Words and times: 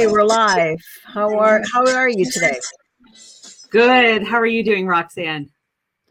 Okay, 0.00 0.10
we're 0.10 0.24
live. 0.24 0.78
How 1.04 1.38
are 1.38 1.60
how 1.74 1.86
are 1.86 2.08
you 2.08 2.24
today? 2.24 2.58
Good. 3.68 4.26
How 4.26 4.38
are 4.38 4.46
you 4.46 4.64
doing, 4.64 4.86
Roxanne? 4.86 5.50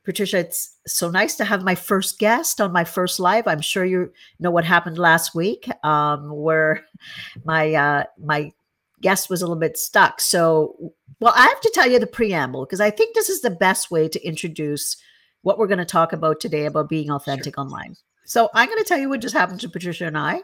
Patricia, 0.06 0.38
it's 0.38 0.78
so 0.86 1.10
nice 1.10 1.36
to 1.38 1.44
have 1.44 1.64
my 1.64 1.74
first 1.74 2.20
guest 2.20 2.62
on 2.62 2.72
my 2.72 2.84
first 2.84 3.20
live. 3.20 3.48
I'm 3.48 3.62
sure 3.62 3.84
you 3.84 4.14
know 4.40 4.52
what 4.52 4.64
happened 4.64 5.00
last 5.00 5.34
week, 5.34 5.68
um, 5.84 6.30
where 6.30 6.86
my 7.46 7.74
uh, 7.74 8.04
my 8.24 8.52
guest 9.02 9.28
was 9.28 9.42
a 9.42 9.48
little 9.48 9.60
bit 9.60 9.76
stuck. 9.76 10.22
So, 10.22 10.94
well, 11.20 11.34
I 11.36 11.48
have 11.48 11.62
to 11.62 11.72
tell 11.74 11.90
you 11.90 11.98
the 11.98 12.06
preamble 12.06 12.68
because 12.68 12.82
I 12.82 12.92
think 12.92 13.16
this 13.16 13.28
is 13.28 13.42
the 13.42 13.50
best 13.50 13.90
way 13.90 14.08
to 14.08 14.24
introduce 14.24 14.98
what 15.42 15.58
we're 15.58 15.66
going 15.66 15.80
to 15.80 15.86
talk 15.86 16.14
about 16.14 16.40
today 16.40 16.66
about 16.66 16.90
being 16.90 17.10
authentic 17.10 17.56
sure. 17.56 17.64
online. 17.64 17.96
So 18.30 18.48
I'm 18.54 18.70
going 18.70 18.78
to 18.78 18.88
tell 18.88 19.00
you 19.00 19.10
what 19.10 19.22
just 19.22 19.36
happened 19.36 19.60
to 19.62 19.70
Patricia 19.70 20.06
and 20.06 20.16
I. 20.16 20.44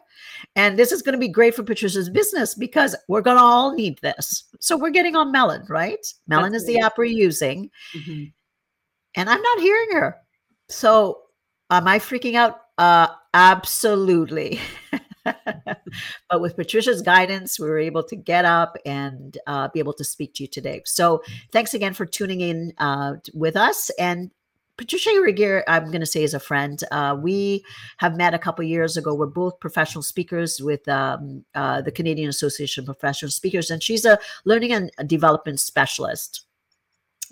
And 0.55 0.77
this 0.77 0.91
is 0.91 1.03
going 1.03 1.13
to 1.13 1.19
be 1.19 1.27
great 1.27 1.53
for 1.53 1.61
Patricia's 1.61 2.09
business 2.09 2.55
because 2.55 2.95
we're 3.07 3.21
going 3.21 3.37
to 3.37 3.43
all 3.43 3.75
need 3.75 3.99
this. 4.01 4.45
So 4.59 4.75
we're 4.75 4.89
getting 4.89 5.15
on 5.15 5.31
Melon, 5.31 5.67
right? 5.69 6.03
Melon 6.27 6.53
That's 6.53 6.63
is 6.63 6.67
the 6.67 6.79
app 6.79 6.97
we're 6.97 7.05
using. 7.05 7.69
Mm-hmm. 7.95 8.23
And 9.17 9.29
I'm 9.29 9.41
not 9.41 9.59
hearing 9.59 9.89
her. 9.91 10.17
So 10.67 11.19
am 11.69 11.87
I 11.87 11.99
freaking 11.99 12.33
out? 12.33 12.59
Uh, 12.79 13.07
absolutely. 13.35 14.59
but 15.23 16.41
with 16.41 16.55
Patricia's 16.55 17.03
guidance, 17.03 17.59
we 17.59 17.69
were 17.69 17.77
able 17.77 18.03
to 18.05 18.15
get 18.15 18.45
up 18.45 18.77
and 18.83 19.37
uh, 19.45 19.67
be 19.67 19.77
able 19.77 19.93
to 19.93 20.03
speak 20.03 20.33
to 20.33 20.43
you 20.43 20.47
today. 20.47 20.81
So 20.85 21.21
thanks 21.51 21.75
again 21.75 21.93
for 21.93 22.07
tuning 22.07 22.41
in 22.41 22.73
uh, 22.79 23.17
with 23.35 23.55
us. 23.55 23.91
And 23.99 24.31
Patricia 24.77 25.09
Regier, 25.21 25.63
I'm 25.67 25.85
going 25.85 26.01
to 26.01 26.05
say, 26.05 26.23
is 26.23 26.33
a 26.33 26.39
friend. 26.39 26.81
Uh, 26.91 27.17
we 27.19 27.63
have 27.97 28.17
met 28.17 28.33
a 28.33 28.39
couple 28.39 28.65
years 28.65 28.97
ago. 28.97 29.13
We're 29.13 29.27
both 29.27 29.59
professional 29.59 30.01
speakers 30.01 30.59
with 30.61 30.87
um, 30.89 31.45
uh, 31.55 31.81
the 31.81 31.91
Canadian 31.91 32.29
Association 32.29 32.81
of 32.81 32.87
Professional 32.87 33.31
Speakers, 33.31 33.71
and 33.71 33.81
she's 33.81 34.03
a 34.03 34.19
learning 34.43 34.73
and 34.73 34.91
development 35.07 35.61
specialist. 35.61 36.41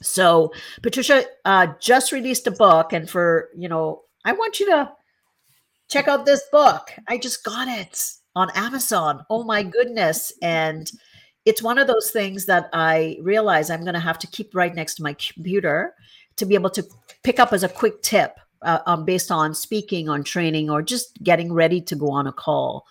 So 0.02 0.54
Patricia 0.82 1.26
uh, 1.44 1.68
just 1.80 2.12
released 2.14 2.48
a 2.48 2.52
book, 2.52 2.94
and 2.94 3.10
for 3.10 3.50
you 3.56 3.68
know, 3.68 4.04
I 4.24 4.32
want 4.32 4.60
you 4.60 4.66
to 4.68 4.92
check 5.90 6.08
out 6.08 6.26
this 6.26 6.44
book. 6.52 6.92
I 7.10 7.18
just 7.18 7.44
got 7.44 7.68
it 7.68 8.00
on 8.36 8.50
Amazon. 8.56 9.26
Oh 9.30 9.44
my 9.44 9.64
goodness! 9.64 10.32
And 10.42 10.90
it's 11.46 11.62
one 11.62 11.78
of 11.78 11.88
those 11.88 12.10
things 12.10 12.46
that 12.46 12.70
I 12.72 13.18
realize 13.22 13.70
I'm 13.70 13.82
going 13.82 13.94
to 13.96 14.00
have 14.00 14.20
to 14.20 14.28
keep 14.28 14.56
right 14.56 14.74
next 14.74 14.96
to 14.96 15.04
my 15.04 15.14
computer 15.14 15.94
to 16.38 16.46
be 16.46 16.56
able 16.56 16.70
to 16.72 16.84
pick 17.24 17.40
up 17.40 17.54
as 17.54 17.64
a 17.64 17.70
quick 17.70 18.02
tip 18.02 18.40
uh, 18.64 18.80
um, 18.86 19.06
based 19.06 19.32
on 19.32 19.54
speaking, 19.54 20.10
on 20.10 20.24
training, 20.24 20.70
or 20.70 20.82
just 20.82 21.22
getting 21.24 21.54
ready 21.54 21.82
to 21.82 21.96
go 21.96 22.10
on 22.12 22.28
a 22.28 22.32
call. 22.32 22.86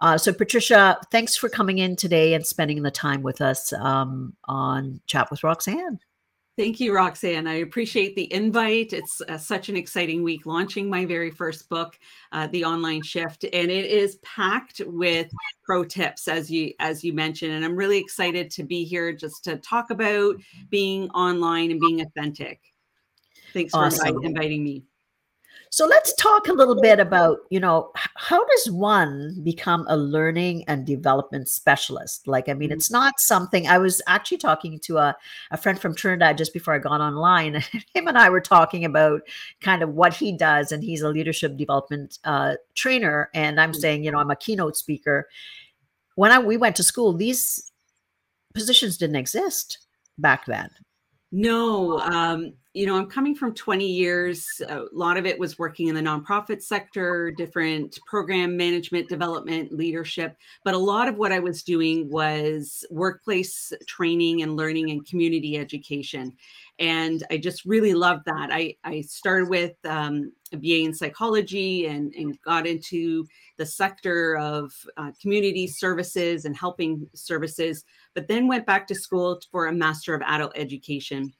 Uh, 0.00 0.16
so, 0.16 0.32
Patricia, 0.32 0.98
thanks 1.10 1.36
for 1.36 1.48
coming 1.48 1.78
in 1.78 1.96
today 1.96 2.34
and 2.34 2.46
spending 2.46 2.82
the 2.82 2.90
time 2.90 3.22
with 3.22 3.40
us 3.40 3.72
um, 3.72 4.34
on 4.44 5.00
Chat 5.06 5.30
with 5.30 5.42
Roxanne. 5.42 5.98
Thank 6.56 6.80
you, 6.80 6.92
Roxanne. 6.92 7.46
I 7.46 7.54
appreciate 7.54 8.16
the 8.16 8.32
invite. 8.32 8.92
It's 8.92 9.20
uh, 9.28 9.38
such 9.38 9.68
an 9.68 9.76
exciting 9.76 10.24
week 10.24 10.44
launching 10.44 10.90
my 10.90 11.06
very 11.06 11.30
first 11.30 11.68
book, 11.68 11.96
uh, 12.32 12.48
The 12.48 12.64
Online 12.64 13.00
Shift, 13.00 13.44
and 13.44 13.70
it 13.70 13.84
is 13.84 14.16
packed 14.24 14.80
with 14.84 15.30
pro 15.64 15.84
tips, 15.84 16.26
as 16.26 16.50
you 16.50 16.72
as 16.80 17.04
you 17.04 17.12
mentioned. 17.12 17.52
And 17.52 17.64
I'm 17.64 17.76
really 17.76 17.98
excited 17.98 18.50
to 18.52 18.64
be 18.64 18.82
here 18.82 19.12
just 19.12 19.44
to 19.44 19.58
talk 19.58 19.90
about 19.90 20.34
being 20.68 21.08
online 21.10 21.70
and 21.70 21.78
being 21.78 22.00
authentic. 22.00 22.60
Thanks 23.52 23.74
awesome. 23.74 24.14
for 24.14 24.24
inviting 24.24 24.64
me. 24.64 24.84
So 25.70 25.86
let's 25.86 26.14
talk 26.14 26.48
a 26.48 26.52
little 26.52 26.80
bit 26.80 26.98
about, 26.98 27.38
you 27.50 27.60
know, 27.60 27.92
how 27.94 28.42
does 28.44 28.70
one 28.70 29.38
become 29.42 29.84
a 29.88 29.96
learning 29.96 30.64
and 30.66 30.86
development 30.86 31.48
specialist? 31.48 32.26
Like, 32.26 32.48
I 32.48 32.54
mean, 32.54 32.72
it's 32.72 32.90
not 32.90 33.20
something 33.20 33.66
I 33.66 33.78
was 33.78 34.00
actually 34.06 34.38
talking 34.38 34.78
to 34.80 34.98
a, 34.98 35.16
a 35.50 35.56
friend 35.56 35.78
from 35.78 35.94
Trinidad 35.94 36.38
just 36.38 36.54
before 36.54 36.74
I 36.74 36.78
got 36.78 37.00
online. 37.00 37.54
Him 37.94 38.08
and 38.08 38.16
I 38.16 38.30
were 38.30 38.40
talking 38.40 38.84
about 38.84 39.22
kind 39.60 39.82
of 39.82 39.90
what 39.90 40.14
he 40.14 40.32
does, 40.32 40.72
and 40.72 40.82
he's 40.82 41.02
a 41.02 41.08
leadership 41.10 41.56
development 41.56 42.18
uh, 42.24 42.54
trainer. 42.74 43.28
And 43.34 43.60
I'm 43.60 43.72
mm. 43.72 43.76
saying, 43.76 44.04
you 44.04 44.10
know, 44.10 44.18
I'm 44.18 44.30
a 44.30 44.36
keynote 44.36 44.76
speaker. 44.76 45.28
When 46.14 46.32
I, 46.32 46.38
we 46.38 46.56
went 46.56 46.76
to 46.76 46.82
school, 46.82 47.12
these 47.12 47.70
positions 48.54 48.96
didn't 48.96 49.16
exist 49.16 49.78
back 50.16 50.46
then. 50.46 50.70
No, 51.30 52.00
um, 52.00 52.54
you 52.78 52.86
know, 52.86 52.94
I'm 52.94 53.10
coming 53.10 53.34
from 53.34 53.54
20 53.54 53.84
years. 53.84 54.46
A 54.68 54.84
lot 54.92 55.16
of 55.16 55.26
it 55.26 55.36
was 55.36 55.58
working 55.58 55.88
in 55.88 55.96
the 55.96 56.00
nonprofit 56.00 56.62
sector, 56.62 57.32
different 57.32 57.98
program 58.06 58.56
management, 58.56 59.08
development, 59.08 59.72
leadership. 59.72 60.36
But 60.62 60.74
a 60.74 60.78
lot 60.78 61.08
of 61.08 61.16
what 61.16 61.32
I 61.32 61.40
was 61.40 61.64
doing 61.64 62.08
was 62.08 62.84
workplace 62.88 63.72
training 63.88 64.42
and 64.42 64.56
learning 64.56 64.90
and 64.90 65.04
community 65.04 65.58
education. 65.58 66.36
And 66.78 67.24
I 67.32 67.38
just 67.38 67.64
really 67.64 67.94
loved 67.94 68.26
that. 68.26 68.50
I, 68.52 68.76
I 68.84 69.00
started 69.00 69.48
with 69.48 69.74
um, 69.84 70.30
a 70.52 70.56
BA 70.56 70.82
in 70.82 70.94
psychology 70.94 71.86
and, 71.86 72.14
and 72.14 72.40
got 72.42 72.64
into 72.64 73.26
the 73.56 73.66
sector 73.66 74.36
of 74.36 74.72
uh, 74.96 75.10
community 75.20 75.66
services 75.66 76.44
and 76.44 76.56
helping 76.56 77.10
services 77.12 77.84
but 78.14 78.26
then 78.26 78.48
went 78.48 78.66
back 78.66 78.86
to 78.86 78.94
school 78.94 79.40
for 79.52 79.66
a 79.66 79.72
Master 79.72 80.14
of 80.14 80.22
Adult 80.22 80.52
Education 80.56 81.32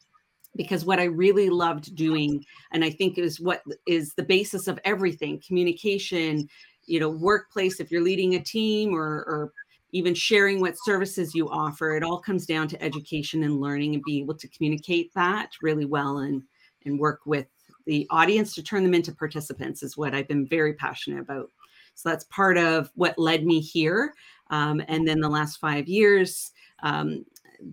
because 0.57 0.85
what 0.85 0.99
I 0.99 1.05
really 1.05 1.51
loved 1.51 1.95
doing, 1.95 2.45
and 2.73 2.85
I 2.85 2.91
think 2.91 3.19
is 3.19 3.41
what 3.41 3.63
is 3.87 4.15
the 4.15 4.23
basis 4.23 4.67
of 4.67 4.79
everything 4.85 5.41
communication, 5.47 6.49
you 6.87 7.01
know, 7.01 7.09
workplace, 7.09 7.81
if 7.81 7.91
you're 7.91 8.03
leading 8.03 8.35
a 8.35 8.43
team 8.43 8.95
or, 8.95 9.25
or 9.27 9.53
even 9.93 10.15
sharing 10.15 10.61
what 10.61 10.75
services 10.85 11.35
you 11.35 11.49
offer, 11.49 11.97
it 11.97 12.03
all 12.03 12.19
comes 12.19 12.45
down 12.45 12.69
to 12.69 12.83
education 12.83 13.45
and 13.45 13.61
learning 13.61 13.95
and 13.95 14.03
being 14.05 14.25
able 14.25 14.35
to 14.35 14.49
communicate 14.49 15.13
that 15.15 15.51
really 15.63 15.85
well 15.85 16.19
and, 16.19 16.43
and 16.85 16.99
work 16.99 17.21
with 17.25 17.47
the 17.87 18.07
audience 18.11 18.55
to 18.55 18.63
turn 18.63 18.83
them 18.83 18.95
into 18.95 19.13
participants 19.13 19.83
is 19.83 19.97
what 19.97 20.15
I've 20.15 20.29
been 20.29 20.47
very 20.47 20.75
passionate 20.75 21.21
about. 21.21 21.51
So 21.95 22.11
that's 22.11 22.25
part 22.25 22.59
of 22.59 22.91
what 22.95 23.19
led 23.19 23.45
me 23.45 23.61
here. 23.61 24.15
Um, 24.51 24.83
and 24.89 25.09
then 25.09 25.21
the 25.21 25.29
last 25.29 25.57
five 25.57 25.89
years, 25.89 26.53
um, 26.83 27.25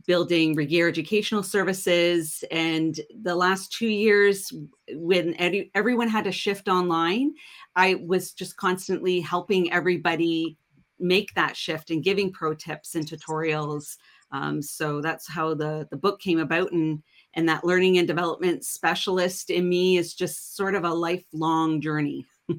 building 0.05 0.55
Regier 0.55 0.87
Educational 0.87 1.43
Services. 1.43 2.43
And 2.51 2.99
the 3.21 3.35
last 3.35 3.71
two 3.71 3.87
years, 3.87 4.51
when 4.91 5.35
everyone 5.73 6.07
had 6.07 6.23
to 6.25 6.31
shift 6.31 6.67
online, 6.67 7.33
I 7.75 7.95
was 8.05 8.31
just 8.31 8.57
constantly 8.57 9.19
helping 9.19 9.71
everybody 9.71 10.57
make 10.99 11.33
that 11.33 11.57
shift 11.57 11.91
and 11.91 12.03
giving 12.03 12.31
pro 12.31 12.53
tips 12.53 12.95
and 12.95 13.05
tutorials. 13.05 13.97
Um, 14.31 14.61
so 14.61 15.01
that's 15.01 15.29
how 15.29 15.53
the 15.53 15.87
the 15.91 15.97
book 15.97 16.19
came 16.19 16.39
about, 16.39 16.71
and 16.71 17.01
and 17.35 17.47
that 17.47 17.63
learning 17.63 17.97
and 17.97 18.07
development 18.07 18.65
specialist 18.65 19.49
in 19.49 19.69
me 19.69 19.97
is 19.97 20.13
just 20.13 20.55
sort 20.55 20.75
of 20.75 20.83
a 20.83 20.93
lifelong 20.93 21.79
journey. 21.79 22.25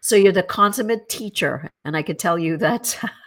so 0.00 0.16
you're 0.16 0.32
the 0.32 0.42
consummate 0.42 1.08
teacher, 1.08 1.70
and 1.84 1.96
I 1.96 2.02
could 2.02 2.18
tell 2.18 2.38
you 2.38 2.56
that 2.58 2.98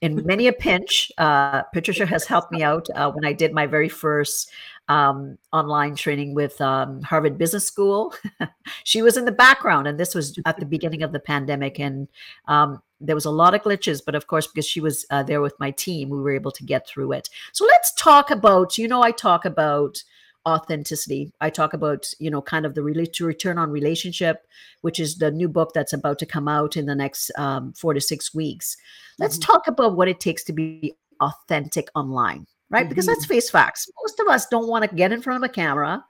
in 0.00 0.24
many 0.26 0.46
a 0.46 0.52
pinch. 0.52 1.10
Uh, 1.18 1.62
Patricia 1.74 2.06
has 2.06 2.24
helped 2.24 2.52
me 2.52 2.62
out 2.62 2.88
uh, 2.94 3.10
when 3.10 3.24
I 3.24 3.32
did 3.32 3.52
my 3.52 3.66
very 3.66 3.88
first 3.88 4.50
um, 4.88 5.36
online 5.52 5.94
training 5.94 6.34
with 6.34 6.60
um, 6.60 7.02
Harvard 7.02 7.38
Business 7.38 7.66
School. 7.66 8.14
she 8.84 9.02
was 9.02 9.16
in 9.16 9.24
the 9.24 9.32
background, 9.32 9.86
and 9.86 9.98
this 9.98 10.14
was 10.14 10.38
at 10.46 10.58
the 10.58 10.66
beginning 10.66 11.02
of 11.02 11.12
the 11.12 11.20
pandemic, 11.20 11.78
and 11.78 12.08
um, 12.46 12.82
there 13.00 13.14
was 13.14 13.26
a 13.26 13.30
lot 13.30 13.54
of 13.54 13.62
glitches. 13.62 14.00
But 14.04 14.14
of 14.14 14.26
course, 14.26 14.46
because 14.46 14.66
she 14.66 14.80
was 14.80 15.04
uh, 15.10 15.22
there 15.22 15.40
with 15.40 15.58
my 15.60 15.70
team, 15.70 16.08
we 16.08 16.18
were 16.18 16.32
able 16.32 16.52
to 16.52 16.64
get 16.64 16.86
through 16.86 17.12
it. 17.12 17.28
So 17.52 17.64
let's 17.66 17.92
talk 17.94 18.30
about. 18.30 18.78
You 18.78 18.88
know, 18.88 19.02
I 19.02 19.10
talk 19.10 19.44
about 19.44 20.02
authenticity. 20.48 21.32
I 21.40 21.50
talk 21.50 21.74
about, 21.74 22.10
you 22.18 22.30
know, 22.30 22.42
kind 22.42 22.66
of 22.66 22.74
the 22.74 23.10
to 23.14 23.24
return 23.24 23.58
on 23.58 23.70
relationship, 23.70 24.46
which 24.80 24.98
is 24.98 25.18
the 25.18 25.30
new 25.30 25.48
book 25.48 25.72
that's 25.74 25.92
about 25.92 26.18
to 26.20 26.26
come 26.26 26.48
out 26.48 26.76
in 26.76 26.86
the 26.86 26.94
next 26.94 27.30
um, 27.38 27.72
four 27.74 27.94
to 27.94 28.00
six 28.00 28.34
weeks. 28.34 28.76
Let's 29.18 29.38
mm-hmm. 29.38 29.52
talk 29.52 29.66
about 29.66 29.96
what 29.96 30.08
it 30.08 30.20
takes 30.20 30.44
to 30.44 30.52
be 30.52 30.94
authentic 31.20 31.88
online, 31.94 32.46
right? 32.70 32.82
Mm-hmm. 32.82 32.88
Because 32.88 33.06
let's 33.06 33.26
face 33.26 33.50
facts. 33.50 33.88
Most 34.02 34.20
of 34.20 34.28
us 34.28 34.46
don't 34.46 34.68
want 34.68 34.88
to 34.88 34.96
get 34.96 35.12
in 35.12 35.22
front 35.22 35.42
of 35.42 35.48
a 35.48 35.52
camera 35.52 36.04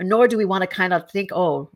nor 0.00 0.28
do 0.28 0.36
we 0.36 0.44
want 0.44 0.62
to 0.62 0.66
kind 0.66 0.92
of 0.92 1.10
think, 1.10 1.30
oh, 1.32 1.70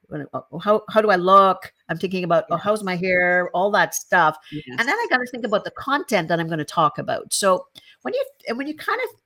how, 0.62 0.82
how 0.90 1.00
do 1.00 1.10
I 1.10 1.16
look? 1.16 1.72
I'm 1.88 1.96
thinking 1.96 2.24
about, 2.24 2.44
oh, 2.50 2.56
how's 2.56 2.82
my 2.82 2.96
hair? 2.96 3.50
All 3.54 3.70
that 3.70 3.94
stuff. 3.94 4.36
Yes. 4.52 4.64
And 4.78 4.80
then 4.80 4.94
I 4.94 5.06
got 5.10 5.18
to 5.18 5.26
think 5.26 5.44
about 5.44 5.64
the 5.64 5.70
content 5.70 6.28
that 6.28 6.38
I'm 6.38 6.46
going 6.46 6.58
to 6.58 6.64
talk 6.64 6.98
about. 6.98 7.32
So 7.32 7.66
when 8.02 8.12
you, 8.12 8.24
and 8.48 8.58
when 8.58 8.66
you 8.66 8.76
kind 8.76 9.00
of 9.04 9.20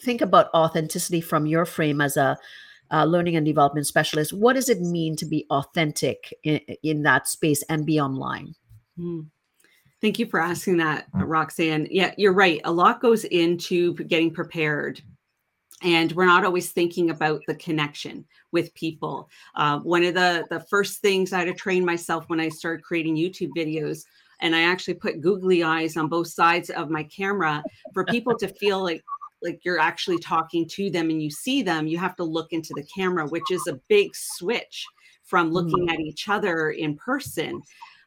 think 0.00 0.20
about 0.20 0.52
authenticity 0.54 1.20
from 1.20 1.46
your 1.46 1.64
frame 1.64 2.00
as 2.00 2.16
a, 2.16 2.38
uh, 2.90 3.04
learning 3.04 3.36
and 3.36 3.44
development 3.44 3.86
specialist, 3.86 4.32
what 4.32 4.54
does 4.54 4.68
it 4.68 4.80
mean 4.80 5.14
to 5.16 5.26
be 5.26 5.46
authentic 5.50 6.32
in, 6.42 6.58
in 6.82 7.02
that 7.02 7.28
space 7.28 7.62
and 7.68 7.84
be 7.84 8.00
online? 8.00 8.54
Hmm. 8.96 9.22
Thank 10.00 10.18
you 10.18 10.26
for 10.26 10.40
asking 10.40 10.76
that, 10.78 11.06
Roxanne. 11.12 11.88
Yeah, 11.90 12.14
you're 12.16 12.32
right. 12.32 12.60
A 12.64 12.72
lot 12.72 13.00
goes 13.00 13.24
into 13.24 13.94
getting 13.94 14.32
prepared 14.32 15.02
and 15.82 16.12
we're 16.12 16.26
not 16.26 16.44
always 16.44 16.72
thinking 16.72 17.10
about 17.10 17.40
the 17.46 17.54
connection 17.54 18.24
with 18.52 18.74
people 18.74 19.28
uh, 19.54 19.78
one 19.80 20.04
of 20.04 20.14
the 20.14 20.44
the 20.50 20.60
first 20.68 21.00
things 21.00 21.32
i 21.32 21.38
had 21.38 21.44
to 21.46 21.54
train 21.54 21.84
myself 21.84 22.24
when 22.28 22.40
i 22.40 22.48
started 22.48 22.82
creating 22.82 23.16
youtube 23.16 23.50
videos 23.56 24.04
and 24.40 24.54
i 24.56 24.62
actually 24.62 24.94
put 24.94 25.20
googly 25.20 25.62
eyes 25.62 25.96
on 25.96 26.08
both 26.08 26.28
sides 26.28 26.70
of 26.70 26.90
my 26.90 27.04
camera 27.04 27.62
for 27.92 28.04
people 28.06 28.36
to 28.36 28.48
feel 28.48 28.82
like 28.82 29.02
like 29.42 29.64
you're 29.64 29.78
actually 29.78 30.18
talking 30.18 30.66
to 30.68 30.90
them 30.90 31.10
and 31.10 31.22
you 31.22 31.30
see 31.30 31.62
them 31.62 31.86
you 31.86 31.98
have 31.98 32.16
to 32.16 32.24
look 32.24 32.52
into 32.52 32.72
the 32.76 32.86
camera 32.94 33.26
which 33.26 33.50
is 33.50 33.66
a 33.66 33.80
big 33.88 34.10
switch 34.14 34.84
from 35.24 35.50
looking 35.50 35.86
mm. 35.86 35.92
at 35.92 36.00
each 36.00 36.28
other 36.28 36.70
in 36.70 36.96
person 36.96 37.60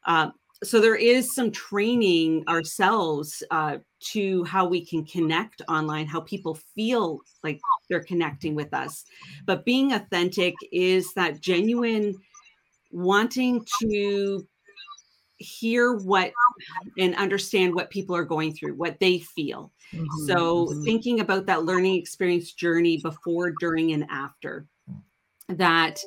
uh, 0.06 0.28
so 0.64 0.80
there 0.80 0.96
is 0.96 1.34
some 1.34 1.50
training 1.50 2.44
ourselves 2.48 3.42
uh, 3.50 3.78
to 4.00 4.44
how 4.44 4.64
we 4.64 4.84
can 4.84 5.04
connect 5.04 5.62
online 5.68 6.06
how 6.06 6.20
people 6.20 6.54
feel 6.74 7.20
like 7.42 7.60
they're 7.88 8.04
connecting 8.04 8.54
with 8.54 8.72
us 8.74 9.04
but 9.46 9.64
being 9.64 9.92
authentic 9.92 10.54
is 10.70 11.12
that 11.14 11.40
genuine 11.40 12.14
wanting 12.92 13.64
to 13.80 14.46
hear 15.42 15.94
what 15.94 16.32
and 16.98 17.14
understand 17.16 17.74
what 17.74 17.90
people 17.90 18.16
are 18.16 18.24
going 18.24 18.52
through 18.54 18.74
what 18.74 18.98
they 19.00 19.18
feel 19.18 19.72
mm-hmm. 19.92 20.26
so 20.26 20.66
mm-hmm. 20.66 20.82
thinking 20.84 21.20
about 21.20 21.46
that 21.46 21.64
learning 21.64 21.96
experience 21.96 22.52
journey 22.52 22.98
before 22.98 23.52
during 23.60 23.92
and 23.92 24.06
after 24.10 24.66
that 25.48 26.00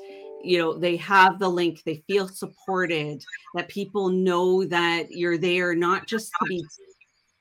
you 0.44 0.58
know 0.58 0.78
they 0.78 0.96
have 0.96 1.40
the 1.40 1.50
link 1.50 1.82
they 1.84 2.04
feel 2.08 2.28
supported 2.28 3.24
that 3.54 3.68
people 3.68 4.10
know 4.10 4.64
that 4.66 5.12
you're 5.12 5.38
there 5.38 5.76
not 5.76 6.08
just 6.08 6.32
to 6.40 6.46
be 6.48 6.64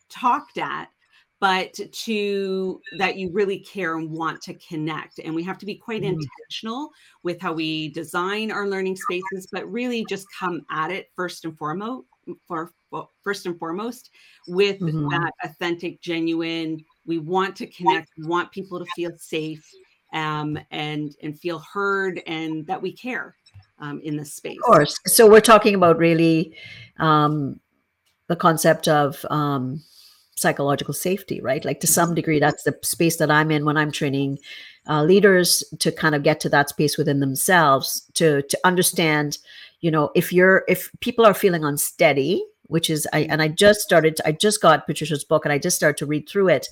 talked 0.08 0.58
at 0.58 0.88
but 1.44 1.79
to 1.93 2.81
that 2.96 3.19
you 3.19 3.31
really 3.31 3.58
care 3.58 3.99
and 3.99 4.11
want 4.11 4.41
to 4.41 4.55
connect 4.55 5.19
and 5.19 5.35
we 5.35 5.43
have 5.43 5.58
to 5.58 5.67
be 5.67 5.75
quite 5.75 6.00
mm-hmm. 6.00 6.19
intentional 6.19 6.88
with 7.23 7.38
how 7.38 7.52
we 7.52 7.91
design 7.91 8.50
our 8.50 8.67
learning 8.67 8.96
spaces 8.96 9.46
but 9.52 9.70
really 9.70 10.06
just 10.08 10.26
come 10.41 10.64
at 10.70 10.91
it 10.91 11.11
first 11.14 11.44
and 11.44 11.58
foremost 11.58 12.06
for 12.49 12.73
well, 12.91 13.11
first 13.23 13.44
and 13.44 13.58
foremost 13.58 14.08
with 14.49 14.81
mm-hmm. 14.81 15.06
that 15.11 15.32
authentic 15.44 16.00
genuine 16.00 16.82
we 17.05 17.19
want 17.19 17.55
to 17.55 17.67
connect 17.67 18.08
want 18.20 18.50
people 18.50 18.79
to 18.79 18.87
feel 18.96 19.12
safe 19.19 19.70
um, 20.14 20.58
and 20.70 21.14
and 21.23 21.38
feel 21.38 21.58
heard 21.58 22.23
and 22.26 22.67
that 22.67 22.81
we 22.81 22.91
care 22.91 23.35
um, 23.81 24.00
in 24.02 24.17
this 24.17 24.32
space. 24.32 24.56
Of 24.58 24.64
course. 24.64 24.96
So 25.06 25.29
we're 25.29 25.41
talking 25.41 25.75
about 25.75 25.99
really 25.99 26.56
um, 27.00 27.61
the 28.29 28.37
concept 28.37 28.87
of 28.87 29.26
um, 29.29 29.82
psychological 30.36 30.94
safety, 30.94 31.40
right? 31.40 31.64
Like 31.64 31.81
to 31.81 31.86
some 31.86 32.14
degree, 32.14 32.40
that's 32.40 32.64
the 32.64 32.76
space 32.82 33.16
that 33.16 33.31
I'm 33.31 33.50
in 33.50 33.64
when 33.64 33.76
I'm 33.76 33.92
training 33.92 34.38
uh, 34.88 35.02
leaders 35.02 35.64
to 35.78 35.92
kind 35.92 36.14
of 36.14 36.22
get 36.22 36.40
to 36.40 36.48
that 36.50 36.69
space 36.69 36.98
within 36.98 37.20
themselves 37.20 38.02
to 38.14 38.42
to 38.42 38.58
understand, 38.64 39.38
you 39.81 39.90
know, 39.90 40.10
if 40.14 40.32
you're 40.32 40.64
if 40.69 40.90
people 41.00 41.25
are 41.25 41.34
feeling 41.34 41.64
unsteady, 41.64 42.44
which 42.75 42.91
is 42.91 43.06
I 43.12 43.21
and 43.31 43.41
I 43.41 43.47
just 43.47 43.82
started 43.82 44.21
I 44.25 44.32
just 44.32 44.61
got 44.61 44.85
Patricia's 44.85 45.23
book 45.23 45.44
and 45.44 45.53
I 45.53 45.59
just 45.59 45.76
started 45.76 45.97
to 45.99 46.06
read 46.06 46.29
through 46.29 46.49
it. 46.49 46.67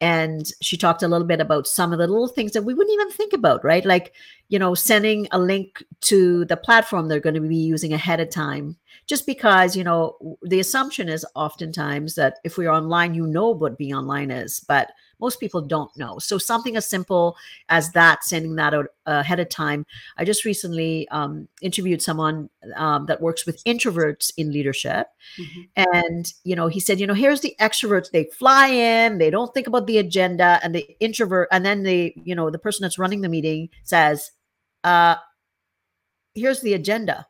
And 0.00 0.46
she 0.62 0.78
talked 0.78 1.02
a 1.02 1.08
little 1.08 1.26
bit 1.26 1.42
about 1.42 1.66
some 1.66 1.92
of 1.92 1.98
the 1.98 2.06
little 2.06 2.26
things 2.26 2.52
that 2.52 2.64
we 2.64 2.72
wouldn't 2.72 2.94
even 2.94 3.10
think 3.10 3.34
about 3.34 3.62
right? 3.62 3.84
Like 3.84 4.14
you 4.48 4.58
know 4.58 4.74
sending 4.74 5.28
a 5.30 5.38
link 5.38 5.84
to 6.12 6.46
the 6.46 6.56
platform 6.56 7.08
they're 7.08 7.20
going 7.20 7.34
to 7.34 7.40
be 7.42 7.54
using 7.54 7.92
ahead 7.92 8.18
of 8.18 8.30
time. 8.30 8.78
Just 9.06 9.26
because 9.26 9.76
you 9.76 9.84
know 9.84 10.16
the 10.40 10.60
assumption 10.60 11.10
is 11.10 11.26
oftentimes 11.34 12.14
that 12.14 12.38
if 12.44 12.56
we're 12.56 12.72
online 12.72 13.12
you 13.12 13.26
know 13.26 13.50
what 13.50 13.76
being 13.76 13.94
online 13.94 14.30
is 14.30 14.58
but 14.60 14.90
most 15.22 15.40
people 15.40 15.62
don't 15.62 15.96
know 15.96 16.18
so 16.18 16.36
something 16.36 16.76
as 16.76 16.84
simple 16.84 17.36
as 17.70 17.92
that 17.92 18.22
sending 18.22 18.56
that 18.56 18.74
out 18.74 18.88
ahead 19.06 19.40
of 19.40 19.48
time 19.48 19.86
i 20.18 20.24
just 20.24 20.44
recently 20.44 21.08
um, 21.08 21.48
interviewed 21.62 22.02
someone 22.02 22.50
um, 22.76 23.06
that 23.06 23.22
works 23.22 23.46
with 23.46 23.64
introverts 23.64 24.30
in 24.36 24.52
leadership 24.52 25.06
mm-hmm. 25.40 25.62
and 25.94 26.34
you 26.44 26.54
know 26.54 26.66
he 26.66 26.80
said 26.80 27.00
you 27.00 27.06
know 27.06 27.14
here's 27.14 27.40
the 27.40 27.56
extroverts 27.60 28.10
they 28.10 28.24
fly 28.24 28.66
in 28.68 29.18
they 29.18 29.30
don't 29.30 29.54
think 29.54 29.66
about 29.66 29.86
the 29.86 29.98
agenda 29.98 30.60
and 30.62 30.74
the 30.74 30.84
introvert 31.00 31.48
and 31.50 31.64
then 31.64 31.82
the 31.84 32.12
you 32.24 32.34
know 32.34 32.50
the 32.50 32.58
person 32.58 32.82
that's 32.82 32.98
running 32.98 33.22
the 33.22 33.28
meeting 33.28 33.68
says 33.84 34.32
uh 34.84 35.14
here's 36.34 36.60
the 36.60 36.74
agenda 36.74 37.26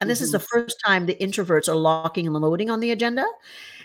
and 0.00 0.08
this 0.08 0.18
mm-hmm. 0.18 0.24
is 0.24 0.32
the 0.32 0.38
mm-hmm. 0.38 0.60
first 0.60 0.80
time 0.84 1.06
the 1.06 1.14
introverts 1.16 1.68
are 1.68 1.76
locking 1.76 2.26
and 2.26 2.34
loading 2.34 2.70
on 2.70 2.80
the 2.80 2.90
agenda. 2.90 3.26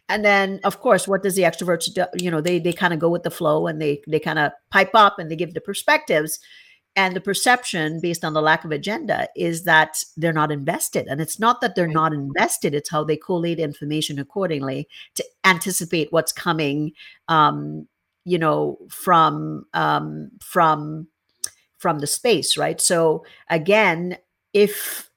And 0.08 0.24
then, 0.24 0.60
of 0.64 0.82
course, 0.82 1.08
what 1.08 1.24
does 1.24 1.36
the 1.36 1.44
extroverts 1.44 1.92
do? 1.92 2.06
You 2.20 2.30
know, 2.30 2.42
they 2.42 2.60
they 2.60 2.74
kind 2.74 2.94
of 2.94 3.00
go 3.00 3.10
with 3.10 3.24
the 3.24 3.32
flow 3.32 3.68
and 3.68 3.82
they 3.82 4.02
they 4.08 4.20
kind 4.20 4.40
of 4.40 4.52
pipe 4.70 4.92
up 4.94 5.18
and 5.18 5.32
they 5.32 5.36
give 5.36 5.54
the 5.54 5.62
perspectives. 5.62 6.40
And 6.98 7.14
the 7.14 7.22
perception, 7.22 8.00
based 8.00 8.24
on 8.24 8.34
the 8.34 8.42
lack 8.42 8.64
of 8.64 8.72
agenda, 8.72 9.28
is 9.36 9.66
that 9.66 10.02
they're 10.16 10.32
not 10.32 10.50
invested. 10.50 11.08
And 11.08 11.20
it's 11.20 11.40
not 11.40 11.60
that 11.60 11.76
they're 11.76 11.88
not 11.88 12.14
invested; 12.14 12.74
it's 12.74 12.90
how 12.90 13.04
they 13.04 13.18
collate 13.18 13.60
information 13.60 14.20
accordingly 14.20 14.88
to 15.16 15.26
anticipate 15.44 16.14
what's 16.14 16.32
coming. 16.32 16.94
Um, 17.28 17.88
you 18.26 18.38
know, 18.38 18.78
from 18.90 19.66
um, 19.74 20.32
from 20.42 21.08
from 21.78 22.00
the 22.00 22.08
space, 22.08 22.58
right? 22.58 22.80
So 22.80 23.26
again, 23.50 24.18
if 24.54 25.10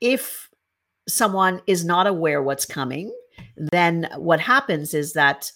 if 0.00 0.48
someone 1.08 1.62
is 1.66 1.84
not 1.84 2.06
aware 2.06 2.42
what's 2.42 2.66
coming, 2.66 3.12
then 3.56 4.08
what 4.16 4.40
happens 4.40 4.94
is 4.94 5.12
that 5.14 5.50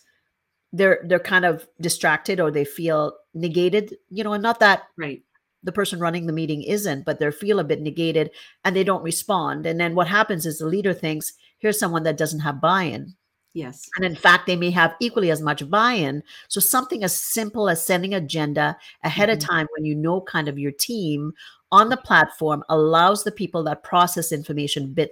they're 0.72 1.00
they're 1.04 1.18
kind 1.18 1.44
of 1.44 1.66
distracted 1.80 2.40
or 2.40 2.50
they 2.50 2.64
feel 2.64 3.14
negated, 3.34 3.96
you 4.08 4.24
know, 4.24 4.32
and 4.32 4.42
not 4.42 4.60
that 4.60 4.84
right 4.96 5.22
the 5.62 5.72
person 5.72 6.00
running 6.00 6.26
the 6.26 6.32
meeting 6.32 6.62
isn't, 6.62 7.04
but 7.04 7.20
they 7.20 7.30
feel 7.30 7.60
a 7.60 7.64
bit 7.64 7.80
negated 7.80 8.30
and 8.64 8.74
they 8.74 8.84
don't 8.84 9.02
respond. 9.02 9.64
And 9.66 9.78
then 9.78 9.94
what 9.94 10.08
happens 10.08 10.44
is 10.44 10.58
the 10.58 10.66
leader 10.66 10.92
thinks, 10.92 11.32
here's 11.58 11.78
someone 11.78 12.02
that 12.02 12.16
doesn't 12.16 12.40
have 12.40 12.60
buy-in. 12.60 13.14
Yes. 13.54 13.88
And 13.96 14.04
in 14.04 14.16
fact, 14.16 14.46
they 14.46 14.56
may 14.56 14.70
have 14.70 14.94
equally 14.98 15.30
as 15.30 15.42
much 15.42 15.68
buy 15.68 15.92
in. 15.92 16.22
So, 16.48 16.58
something 16.58 17.04
as 17.04 17.14
simple 17.14 17.68
as 17.68 17.84
sending 17.84 18.14
agenda 18.14 18.78
ahead 19.04 19.28
mm-hmm. 19.28 19.36
of 19.36 19.46
time 19.46 19.66
when 19.76 19.84
you 19.84 19.94
know 19.94 20.22
kind 20.22 20.48
of 20.48 20.58
your 20.58 20.72
team 20.72 21.34
on 21.72 21.88
the 21.88 21.96
platform 21.96 22.62
allows 22.68 23.24
the 23.24 23.32
people 23.32 23.64
that 23.64 23.82
process 23.82 24.30
information 24.30 24.92
bit 24.92 25.10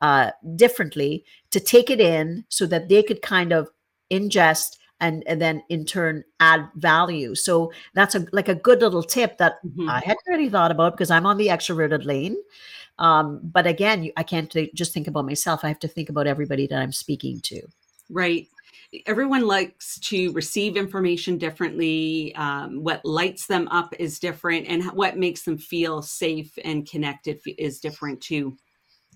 uh, 0.00 0.32
differently 0.56 1.24
to 1.50 1.60
take 1.60 1.88
it 1.88 2.00
in 2.00 2.44
so 2.48 2.66
that 2.66 2.88
they 2.88 3.02
could 3.02 3.22
kind 3.22 3.52
of 3.52 3.70
ingest 4.10 4.76
and, 5.00 5.22
and 5.26 5.40
then 5.40 5.62
in 5.70 5.86
turn 5.86 6.24
add 6.40 6.68
value. 6.74 7.34
So 7.34 7.72
that's 7.94 8.14
a 8.14 8.26
like 8.32 8.48
a 8.48 8.54
good 8.54 8.80
little 8.80 9.04
tip 9.04 9.38
that 9.38 9.64
mm-hmm. 9.64 9.88
I 9.88 10.00
hadn't 10.00 10.26
really 10.26 10.50
thought 10.50 10.72
about 10.72 10.92
because 10.92 11.10
I'm 11.10 11.24
on 11.24 11.38
the 11.38 11.46
extroverted 11.46 12.04
lane. 12.04 12.36
Um, 12.98 13.40
but 13.42 13.66
again, 13.66 14.10
I 14.18 14.22
can't 14.24 14.54
just 14.74 14.92
think 14.92 15.06
about 15.06 15.24
myself. 15.24 15.64
I 15.64 15.68
have 15.68 15.78
to 15.78 15.88
think 15.88 16.10
about 16.10 16.26
everybody 16.26 16.66
that 16.66 16.82
I'm 16.82 16.92
speaking 16.92 17.40
to. 17.44 17.62
Right 18.10 18.48
everyone 19.06 19.46
likes 19.46 19.98
to 20.00 20.32
receive 20.32 20.76
information 20.76 21.38
differently. 21.38 22.34
Um, 22.34 22.82
what 22.82 23.04
lights 23.04 23.46
them 23.46 23.68
up 23.68 23.94
is 23.98 24.18
different, 24.18 24.66
and 24.68 24.84
what 24.92 25.16
makes 25.16 25.42
them 25.42 25.58
feel 25.58 26.02
safe 26.02 26.58
and 26.64 26.88
connected 26.88 27.40
is 27.58 27.80
different 27.80 28.20
too. 28.20 28.56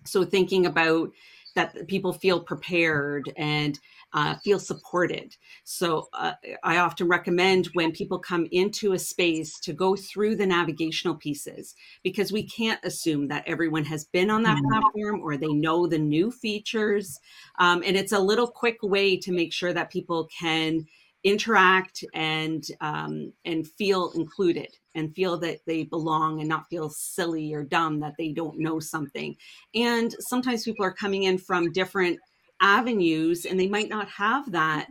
So, 0.05 0.25
thinking 0.25 0.67
about 0.67 1.11
that 1.55 1.87
people 1.89 2.13
feel 2.13 2.41
prepared 2.41 3.33
and 3.37 3.79
uh, 4.13 4.37
feel 4.37 4.59
supported. 4.59 5.37
So 5.65 6.09
uh, 6.13 6.33
I 6.63 6.79
often 6.79 7.09
recommend 7.09 7.67
when 7.75 7.91
people 7.91 8.19
come 8.19 8.47
into 8.53 8.93
a 8.93 8.99
space 8.99 9.59
to 9.61 9.73
go 9.73 9.97
through 9.97 10.37
the 10.37 10.47
navigational 10.47 11.17
pieces 11.17 11.75
because 12.03 12.33
we 12.33 12.45
can't 12.45 12.81
assume 12.85 13.29
that 13.29 13.45
everyone 13.47 13.85
has 13.87 14.05
been 14.05 14.31
on 14.31 14.45
that 14.45 14.57
mm-hmm. 14.57 14.81
platform 14.81 15.21
or 15.21 15.37
they 15.37 15.53
know 15.53 15.87
the 15.87 15.99
new 15.99 16.31
features. 16.31 17.19
Um, 17.59 17.83
and 17.85 17.97
it's 17.97 18.13
a 18.13 18.19
little 18.19 18.47
quick 18.47 18.83
way 18.83 19.17
to 19.19 19.33
make 19.33 19.53
sure 19.53 19.73
that 19.73 19.91
people 19.91 20.29
can 20.39 20.87
interact 21.25 22.05
and 22.15 22.65
um, 22.81 23.33
and 23.45 23.67
feel 23.67 24.13
included 24.13 24.69
and 24.95 25.15
feel 25.15 25.39
that 25.39 25.59
they 25.67 25.83
belong 25.83 26.41
and 26.41 26.49
not 26.49 26.69
feel 26.69 26.91
silly 26.91 27.53
or 27.53 27.65
dumb 27.65 27.99
that 28.01 28.15
they 28.19 28.31
don't 28.31 28.59
know 28.59 28.79
something 28.79 29.37
and 29.75 30.15
sometimes 30.21 30.65
people 30.65 30.85
are 30.85 30.93
coming 30.93 31.25
in 31.25 31.39
from 31.39 31.73
different 31.73 32.19
avenues 32.61 33.47
and 33.47 33.59
they 33.59 33.67
might 33.67 33.89
not 33.89 34.09
have 34.09 34.53
that 34.53 34.89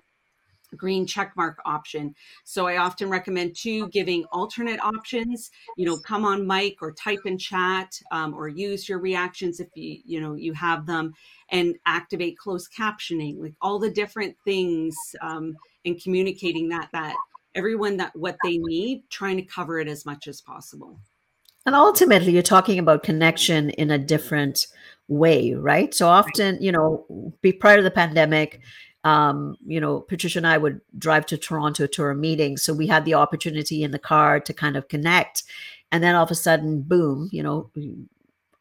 green 0.75 1.05
check 1.05 1.33
mark 1.35 1.59
option. 1.65 2.13
So 2.43 2.67
I 2.67 2.77
often 2.77 3.09
recommend 3.09 3.55
too 3.55 3.87
giving 3.89 4.25
alternate 4.31 4.79
options. 4.79 5.51
You 5.77 5.85
know, 5.85 5.97
come 5.97 6.25
on 6.25 6.47
mic 6.47 6.81
or 6.81 6.91
type 6.91 7.19
in 7.25 7.37
chat 7.37 7.99
um, 8.11 8.33
or 8.33 8.47
use 8.47 8.87
your 8.89 8.99
reactions 8.99 9.59
if 9.59 9.67
you 9.75 9.99
you 10.05 10.21
know 10.21 10.35
you 10.35 10.53
have 10.53 10.85
them, 10.85 11.13
and 11.49 11.75
activate 11.85 12.37
closed 12.37 12.71
captioning, 12.77 13.39
like 13.39 13.53
all 13.61 13.79
the 13.79 13.91
different 13.91 14.35
things 14.45 14.95
um, 15.21 15.55
and 15.85 16.01
communicating 16.01 16.69
that 16.69 16.89
that 16.93 17.15
everyone 17.55 17.97
that 17.97 18.15
what 18.15 18.37
they 18.43 18.57
need, 18.57 19.03
trying 19.09 19.37
to 19.37 19.43
cover 19.43 19.79
it 19.79 19.87
as 19.87 20.05
much 20.05 20.27
as 20.27 20.41
possible. 20.41 20.99
And 21.65 21.75
ultimately, 21.75 22.33
you're 22.33 22.41
talking 22.41 22.79
about 22.79 23.03
connection 23.03 23.69
in 23.71 23.91
a 23.91 23.97
different 23.97 24.67
way, 25.07 25.53
right? 25.53 25.93
So 25.93 26.07
often, 26.07 26.61
you 26.61 26.71
know, 26.71 27.33
be 27.41 27.53
prior 27.53 27.77
to 27.77 27.83
the 27.83 27.91
pandemic, 27.91 28.61
um, 29.03 29.57
you 29.65 29.79
know, 29.79 30.01
Patricia 30.01 30.39
and 30.39 30.47
I 30.47 30.57
would 30.57 30.81
drive 30.97 31.25
to 31.27 31.37
Toronto 31.37 31.87
to 31.87 32.03
our 32.03 32.13
meeting. 32.13 32.57
So 32.57 32.73
we 32.73 32.87
had 32.87 33.05
the 33.05 33.15
opportunity 33.15 33.83
in 33.83 33.91
the 33.91 33.99
car 33.99 34.39
to 34.39 34.53
kind 34.53 34.77
of 34.77 34.87
connect. 34.87 35.43
And 35.91 36.03
then 36.03 36.15
all 36.15 36.23
of 36.23 36.31
a 36.31 36.35
sudden, 36.35 36.81
boom, 36.81 37.29
you 37.31 37.43
know, 37.43 37.69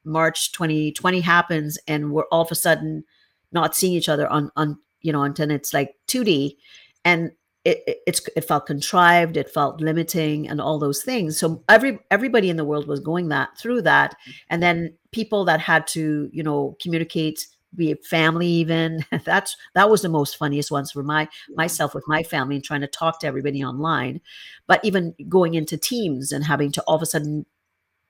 March 0.04 0.52
2020 0.52 1.20
happens 1.20 1.78
and 1.86 2.12
we're 2.12 2.26
all 2.32 2.42
of 2.42 2.50
a 2.50 2.56
sudden 2.56 3.04
not 3.52 3.76
seeing 3.76 3.94
each 3.94 4.08
other 4.08 4.28
on, 4.28 4.50
on, 4.56 4.78
you 5.00 5.12
know, 5.12 5.22
until 5.22 5.50
it's 5.50 5.72
like 5.72 5.94
2D. 6.08 6.56
And 7.04 7.32
it, 7.64 7.82
it, 7.86 7.98
it's 8.06 8.28
it 8.34 8.42
felt 8.42 8.66
contrived 8.66 9.36
it 9.36 9.48
felt 9.48 9.80
limiting 9.80 10.48
and 10.48 10.60
all 10.60 10.78
those 10.78 11.02
things. 11.02 11.38
So 11.38 11.62
every 11.68 11.98
everybody 12.10 12.50
in 12.50 12.56
the 12.56 12.64
world 12.64 12.88
was 12.88 13.00
going 13.00 13.28
that 13.28 13.56
through 13.58 13.82
that. 13.82 14.16
And 14.50 14.62
then 14.62 14.94
people 15.12 15.44
that 15.44 15.60
had 15.60 15.86
to 15.88 16.28
you 16.32 16.42
know 16.42 16.76
communicate 16.82 17.46
be 17.74 17.90
it 17.92 18.04
family 18.04 18.48
even 18.48 19.04
that's 19.24 19.56
that 19.74 19.88
was 19.88 20.02
the 20.02 20.08
most 20.08 20.36
funniest 20.36 20.70
ones 20.70 20.92
for 20.92 21.02
my 21.02 21.28
myself 21.54 21.94
with 21.94 22.04
my 22.06 22.22
family 22.22 22.56
and 22.56 22.64
trying 22.64 22.80
to 22.80 22.86
talk 22.86 23.20
to 23.20 23.26
everybody 23.26 23.62
online. 23.62 24.20
But 24.66 24.84
even 24.84 25.14
going 25.28 25.54
into 25.54 25.76
teams 25.76 26.32
and 26.32 26.44
having 26.44 26.72
to 26.72 26.82
all 26.82 26.96
of 26.96 27.02
a 27.02 27.06
sudden 27.06 27.46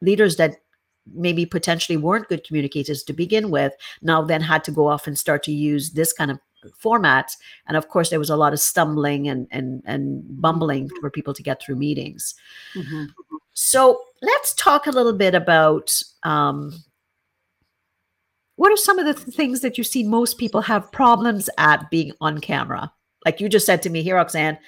leaders 0.01 0.37
that 0.37 0.57
maybe 1.15 1.45
potentially 1.45 1.97
weren't 1.97 2.29
good 2.29 2.45
communicators 2.47 3.03
to 3.03 3.13
begin 3.13 3.51
with 3.51 3.73
now 4.03 4.23
then 4.23 4.41
had 4.41 4.63
to 4.65 4.71
go 4.71 4.87
off 4.87 5.07
and 5.07 5.19
start 5.19 5.43
to 5.43 5.53
use 5.53 5.91
this 5.91 6.13
kind 6.13 6.31
of 6.31 6.39
formats 6.83 7.37
and 7.67 7.77
of 7.77 7.89
course 7.89 8.11
there 8.11 8.19
was 8.19 8.31
a 8.31 8.37
lot 8.37 8.53
of 8.53 8.61
stumbling 8.61 9.29
and 9.29 9.47
and 9.51 9.83
and 9.85 10.23
bumbling 10.41 10.89
for 11.01 11.11
people 11.11 11.35
to 11.35 11.43
get 11.43 11.63
through 11.63 11.77
meetings. 11.77 12.35
Mm-hmm. 12.75 13.05
so 13.53 14.01
let's 14.23 14.55
talk 14.55 14.87
a 14.87 14.91
little 14.91 15.13
bit 15.13 15.35
about 15.35 16.03
um, 16.23 16.83
what 18.57 18.73
are 18.73 18.77
some 18.77 18.99
of 18.99 19.07
the 19.07 19.15
th- 19.15 19.37
things 19.37 19.61
that 19.61 19.77
you 19.77 19.85
see 19.85 20.05
most 20.05 20.39
people 20.39 20.61
have 20.61 20.93
problems 20.93 21.51
at 21.59 21.91
being 21.91 22.13
on 22.21 22.39
camera? 22.39 22.93
Like 23.25 23.41
you 23.41 23.49
just 23.49 23.67
said 23.67 23.83
to 23.83 23.91
me 23.91 24.03
here 24.03 24.17
roxanne 24.17 24.59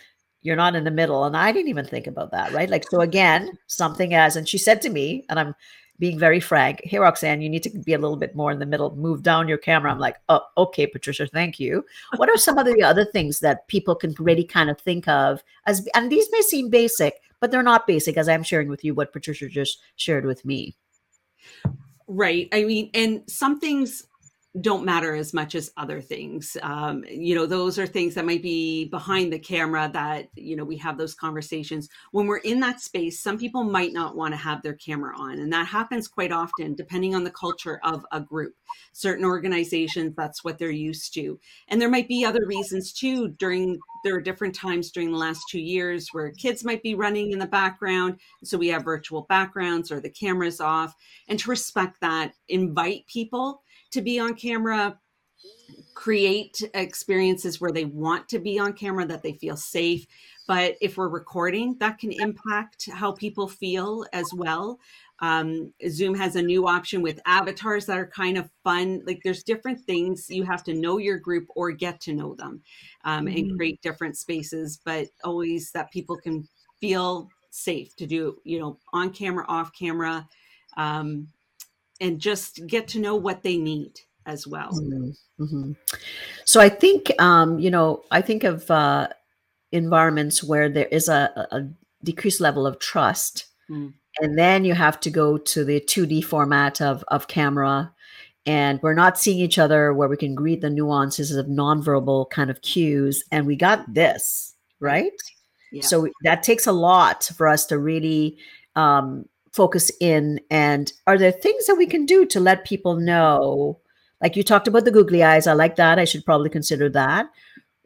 you're 0.44 0.56
not 0.56 0.76
in 0.76 0.84
the 0.84 0.90
middle 0.90 1.24
and 1.24 1.36
i 1.36 1.50
didn't 1.50 1.68
even 1.68 1.86
think 1.86 2.06
about 2.06 2.30
that 2.30 2.52
right? 2.52 2.70
Like 2.70 2.84
so 2.88 3.00
again 3.00 3.58
something 3.66 4.14
as 4.14 4.36
and 4.36 4.48
she 4.48 4.58
said 4.58 4.80
to 4.82 4.90
me 4.90 5.24
and 5.28 5.40
i'm 5.40 5.54
being 5.98 6.18
very 6.18 6.40
frank, 6.40 6.80
hey, 6.84 6.98
Roxanne, 6.98 7.40
you 7.40 7.48
need 7.48 7.62
to 7.62 7.70
be 7.70 7.92
a 7.92 7.98
little 7.98 8.16
bit 8.16 8.34
more 8.34 8.50
in 8.50 8.58
the 8.58 8.66
middle, 8.66 8.96
move 8.96 9.22
down 9.22 9.46
your 9.46 9.58
camera. 9.58 9.92
I'm 9.92 10.00
like, 10.00 10.16
oh, 10.28 10.40
okay, 10.56 10.86
Patricia, 10.86 11.26
thank 11.26 11.60
you. 11.60 11.84
What 12.16 12.28
are 12.28 12.36
some 12.36 12.58
of 12.58 12.66
the 12.66 12.82
other 12.82 13.04
things 13.04 13.40
that 13.40 13.68
people 13.68 13.94
can 13.94 14.14
really 14.18 14.44
kind 14.44 14.70
of 14.70 14.80
think 14.80 15.06
of 15.06 15.44
as, 15.66 15.86
and 15.94 16.10
these 16.10 16.28
may 16.32 16.40
seem 16.40 16.68
basic, 16.68 17.20
but 17.40 17.50
they're 17.50 17.62
not 17.62 17.86
basic, 17.86 18.16
as 18.16 18.28
I'm 18.28 18.42
sharing 18.42 18.68
with 18.68 18.84
you 18.84 18.94
what 18.94 19.12
Patricia 19.12 19.48
just 19.48 19.80
shared 19.96 20.24
with 20.24 20.44
me. 20.44 20.74
Right. 22.06 22.48
I 22.52 22.64
mean, 22.64 22.90
and 22.92 23.22
some 23.28 23.60
things 23.60 24.04
don't 24.60 24.84
matter 24.84 25.16
as 25.16 25.34
much 25.34 25.56
as 25.56 25.72
other 25.76 26.00
things. 26.00 26.56
Um, 26.62 27.04
you 27.08 27.34
know, 27.34 27.44
those 27.44 27.76
are 27.76 27.88
things 27.88 28.14
that 28.14 28.24
might 28.24 28.42
be 28.42 28.84
behind 28.84 29.32
the 29.32 29.38
camera 29.38 29.90
that, 29.92 30.28
you 30.36 30.54
know, 30.54 30.64
we 30.64 30.76
have 30.76 30.96
those 30.96 31.14
conversations. 31.14 31.88
When 32.12 32.28
we're 32.28 32.36
in 32.38 32.60
that 32.60 32.80
space, 32.80 33.18
some 33.18 33.36
people 33.36 33.64
might 33.64 33.92
not 33.92 34.14
want 34.14 34.32
to 34.32 34.38
have 34.38 34.62
their 34.62 34.74
camera 34.74 35.18
on. 35.18 35.40
And 35.40 35.52
that 35.52 35.66
happens 35.66 36.06
quite 36.06 36.30
often, 36.30 36.74
depending 36.76 37.16
on 37.16 37.24
the 37.24 37.32
culture 37.32 37.80
of 37.82 38.06
a 38.12 38.20
group. 38.20 38.54
Certain 38.92 39.24
organizations, 39.24 40.14
that's 40.16 40.44
what 40.44 40.58
they're 40.58 40.70
used 40.70 41.12
to. 41.14 41.40
And 41.66 41.80
there 41.80 41.90
might 41.90 42.06
be 42.06 42.24
other 42.24 42.46
reasons 42.46 42.92
too 42.92 43.30
during, 43.30 43.80
there 44.04 44.14
are 44.14 44.20
different 44.20 44.54
times 44.54 44.92
during 44.92 45.10
the 45.10 45.18
last 45.18 45.42
two 45.50 45.60
years 45.60 46.08
where 46.12 46.30
kids 46.30 46.64
might 46.64 46.82
be 46.82 46.94
running 46.94 47.32
in 47.32 47.40
the 47.40 47.46
background. 47.46 48.20
So 48.44 48.56
we 48.56 48.68
have 48.68 48.84
virtual 48.84 49.22
backgrounds 49.22 49.90
or 49.90 49.98
the 49.98 50.10
cameras 50.10 50.60
off. 50.60 50.94
And 51.26 51.40
to 51.40 51.50
respect 51.50 52.00
that, 52.02 52.34
invite 52.48 53.04
people 53.08 53.62
to 53.94 54.02
be 54.02 54.18
on 54.18 54.34
camera 54.34 54.98
create 55.94 56.60
experiences 56.74 57.60
where 57.60 57.72
they 57.72 57.84
want 57.84 58.28
to 58.28 58.38
be 58.38 58.58
on 58.58 58.72
camera 58.72 59.06
that 59.06 59.22
they 59.22 59.32
feel 59.34 59.56
safe. 59.56 60.06
But 60.46 60.76
if 60.80 60.96
we're 60.96 61.08
recording 61.08 61.76
that 61.78 61.98
can 61.98 62.12
impact 62.12 62.90
how 62.92 63.12
people 63.12 63.48
feel 63.48 64.04
as 64.12 64.26
well. 64.34 64.78
Um, 65.20 65.72
zoom 65.88 66.14
has 66.16 66.34
a 66.34 66.42
new 66.42 66.66
option 66.66 67.00
with 67.00 67.20
avatars 67.24 67.86
that 67.86 67.96
are 67.96 68.08
kind 68.08 68.36
of 68.36 68.50
fun. 68.64 69.02
Like 69.06 69.20
there's 69.22 69.44
different 69.44 69.80
things 69.80 70.28
you 70.28 70.42
have 70.42 70.64
to 70.64 70.74
know 70.74 70.98
your 70.98 71.18
group 71.18 71.46
or 71.54 71.70
get 71.70 72.00
to 72.02 72.12
know 72.12 72.34
them 72.34 72.60
um, 73.04 73.26
mm-hmm. 73.26 73.36
and 73.36 73.56
create 73.56 73.80
different 73.80 74.18
spaces 74.18 74.80
but 74.84 75.06
always 75.22 75.70
that 75.70 75.92
people 75.92 76.16
can 76.16 76.46
feel 76.80 77.28
safe 77.50 77.94
to 77.94 78.04
do 78.04 78.36
you 78.42 78.58
know 78.58 78.78
on 78.92 79.10
camera 79.10 79.44
off 79.48 79.72
camera. 79.72 80.28
Um, 80.76 81.28
and 82.00 82.20
just 82.20 82.66
get 82.66 82.88
to 82.88 83.00
know 83.00 83.14
what 83.16 83.42
they 83.42 83.56
need 83.56 84.00
as 84.26 84.46
well. 84.46 84.70
Mm-hmm. 84.72 85.44
mm-hmm. 85.44 85.72
So 86.44 86.60
I 86.60 86.68
think, 86.68 87.10
um, 87.20 87.58
you 87.58 87.70
know, 87.70 88.04
I 88.10 88.20
think 88.20 88.44
of 88.44 88.70
uh, 88.70 89.08
environments 89.72 90.42
where 90.42 90.68
there 90.68 90.86
is 90.86 91.08
a, 91.08 91.48
a 91.50 91.68
decreased 92.02 92.40
level 92.40 92.66
of 92.66 92.78
trust. 92.78 93.46
Mm. 93.70 93.94
And 94.20 94.38
then 94.38 94.64
you 94.64 94.74
have 94.74 95.00
to 95.00 95.10
go 95.10 95.38
to 95.38 95.64
the 95.64 95.80
2D 95.80 96.24
format 96.24 96.80
of, 96.80 97.04
of 97.08 97.28
camera. 97.28 97.92
And 98.46 98.80
we're 98.82 98.94
not 98.94 99.18
seeing 99.18 99.38
each 99.38 99.58
other 99.58 99.92
where 99.92 100.08
we 100.08 100.16
can 100.16 100.36
read 100.36 100.60
the 100.60 100.70
nuances 100.70 101.32
of 101.32 101.46
nonverbal 101.46 102.30
kind 102.30 102.50
of 102.50 102.60
cues. 102.62 103.24
And 103.32 103.46
we 103.46 103.56
got 103.56 103.92
this, 103.92 104.54
right? 104.80 105.12
Yeah. 105.72 105.82
So 105.82 106.08
that 106.22 106.42
takes 106.42 106.66
a 106.66 106.72
lot 106.72 107.24
for 107.24 107.48
us 107.48 107.66
to 107.66 107.78
really 107.78 108.38
um, 108.76 109.26
focus 109.54 109.90
in 110.00 110.40
and 110.50 110.92
are 111.06 111.16
there 111.16 111.30
things 111.30 111.66
that 111.66 111.76
we 111.76 111.86
can 111.86 112.04
do 112.04 112.26
to 112.26 112.40
let 112.40 112.64
people 112.64 112.96
know? 112.96 113.78
Like 114.20 114.36
you 114.36 114.42
talked 114.42 114.66
about 114.66 114.84
the 114.84 114.90
googly 114.90 115.22
eyes 115.22 115.46
i 115.46 115.52
like 115.52 115.76
that 115.76 115.98
i 115.98 116.04
should 116.04 116.24
probably 116.24 116.50
consider 116.50 116.88
that. 116.90 117.26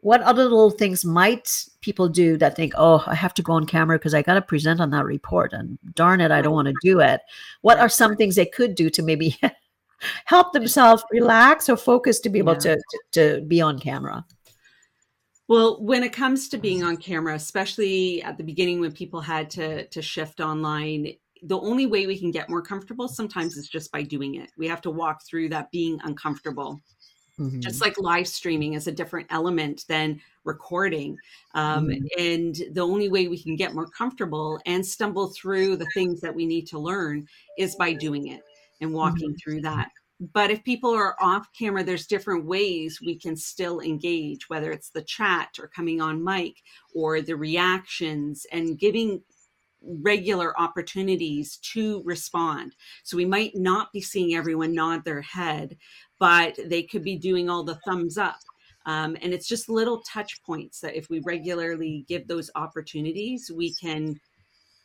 What 0.01 0.21
other 0.21 0.43
little 0.43 0.71
things 0.71 1.03
might 1.03 1.65
people 1.81 2.07
do 2.09 2.37
that 2.37 2.55
think 2.55 2.73
oh 2.77 3.03
i 3.05 3.15
have 3.15 3.33
to 3.35 3.41
go 3.41 3.53
on 3.53 3.65
camera 3.65 3.99
because 3.99 4.13
i 4.13 4.21
got 4.21 4.35
to 4.35 4.41
present 4.41 4.79
on 4.79 4.89
that 4.91 5.05
report 5.05 5.53
and 5.53 5.77
darn 5.93 6.21
it 6.21 6.31
i 6.31 6.41
don't 6.41 6.53
want 6.53 6.67
to 6.69 6.73
do 6.81 6.99
it. 6.99 7.21
What 7.61 7.79
are 7.79 7.89
some 7.89 8.15
things 8.15 8.35
they 8.35 8.45
could 8.45 8.75
do 8.75 8.89
to 8.89 9.03
maybe 9.03 9.37
help 10.25 10.53
themselves 10.53 11.03
relax 11.11 11.69
or 11.69 11.77
focus 11.77 12.19
to 12.21 12.29
be 12.29 12.39
able 12.39 12.53
yeah. 12.53 12.59
to, 12.59 12.75
to, 12.75 12.99
to 13.11 13.41
be 13.41 13.61
on 13.61 13.79
camera? 13.79 14.25
Well, 15.49 15.81
when 15.81 16.03
it 16.03 16.13
comes 16.13 16.47
to 16.49 16.59
being 16.59 16.83
on 16.83 16.97
camera, 16.97 17.33
especially 17.33 18.21
at 18.21 18.37
the 18.37 18.43
beginning 18.43 18.79
when 18.79 18.91
people 18.91 19.19
had 19.19 19.49
to 19.51 19.87
to 19.87 20.01
shift 20.01 20.39
online, 20.39 21.13
the 21.43 21.59
only 21.59 21.85
way 21.85 22.07
we 22.07 22.19
can 22.19 22.31
get 22.31 22.49
more 22.49 22.61
comfortable 22.61 23.07
sometimes 23.07 23.57
is 23.57 23.69
just 23.69 23.91
by 23.91 24.03
doing 24.03 24.35
it. 24.35 24.51
We 24.57 24.67
have 24.67 24.81
to 24.81 24.91
walk 24.91 25.25
through 25.25 25.49
that 25.49 25.71
being 25.71 25.99
uncomfortable. 26.03 26.81
Mm-hmm. 27.39 27.61
Just 27.61 27.79
like 27.79 27.97
live 27.97 28.27
streaming 28.27 28.73
is 28.73 28.87
a 28.87 28.91
different 28.91 29.27
element 29.29 29.85
than 29.87 30.19
recording. 30.43 31.17
Um, 31.55 31.87
mm-hmm. 31.87 32.05
And 32.17 32.55
the 32.73 32.85
only 32.85 33.07
way 33.07 33.29
we 33.29 33.41
can 33.41 33.55
get 33.55 33.73
more 33.73 33.87
comfortable 33.87 34.59
and 34.65 34.85
stumble 34.85 35.27
through 35.27 35.77
the 35.77 35.87
things 35.93 36.19
that 36.21 36.35
we 36.35 36.45
need 36.45 36.67
to 36.67 36.79
learn 36.79 37.27
is 37.57 37.75
by 37.75 37.93
doing 37.93 38.27
it 38.27 38.41
and 38.81 38.93
walking 38.93 39.29
mm-hmm. 39.29 39.37
through 39.41 39.61
that. 39.61 39.89
But 40.33 40.51
if 40.51 40.65
people 40.65 40.93
are 40.93 41.15
off 41.21 41.47
camera, 41.57 41.81
there's 41.81 42.07
different 42.07 42.45
ways 42.45 42.99
we 42.99 43.17
can 43.17 43.37
still 43.37 43.79
engage, 43.79 44.49
whether 44.49 44.69
it's 44.69 44.89
the 44.89 45.03
chat 45.03 45.57
or 45.59 45.69
coming 45.69 46.01
on 46.01 46.21
mic 46.21 46.55
or 46.93 47.21
the 47.21 47.37
reactions 47.37 48.45
and 48.51 48.77
giving 48.77 49.21
regular 49.81 50.59
opportunities 50.59 51.57
to 51.57 52.01
respond. 52.03 52.75
So 53.03 53.17
we 53.17 53.25
might 53.25 53.55
not 53.55 53.91
be 53.93 54.01
seeing 54.01 54.35
everyone 54.35 54.73
nod 54.73 55.03
their 55.05 55.21
head, 55.21 55.77
but 56.19 56.57
they 56.65 56.83
could 56.83 57.03
be 57.03 57.17
doing 57.17 57.49
all 57.49 57.63
the 57.63 57.79
thumbs 57.85 58.17
up. 58.17 58.39
Um, 58.85 59.17
and 59.21 59.33
it's 59.33 59.47
just 59.47 59.69
little 59.69 60.01
touch 60.01 60.41
points 60.43 60.79
that 60.81 60.95
if 60.95 61.09
we 61.09 61.19
regularly 61.19 62.05
give 62.07 62.27
those 62.27 62.49
opportunities, 62.55 63.51
we 63.53 63.73
can, 63.75 64.19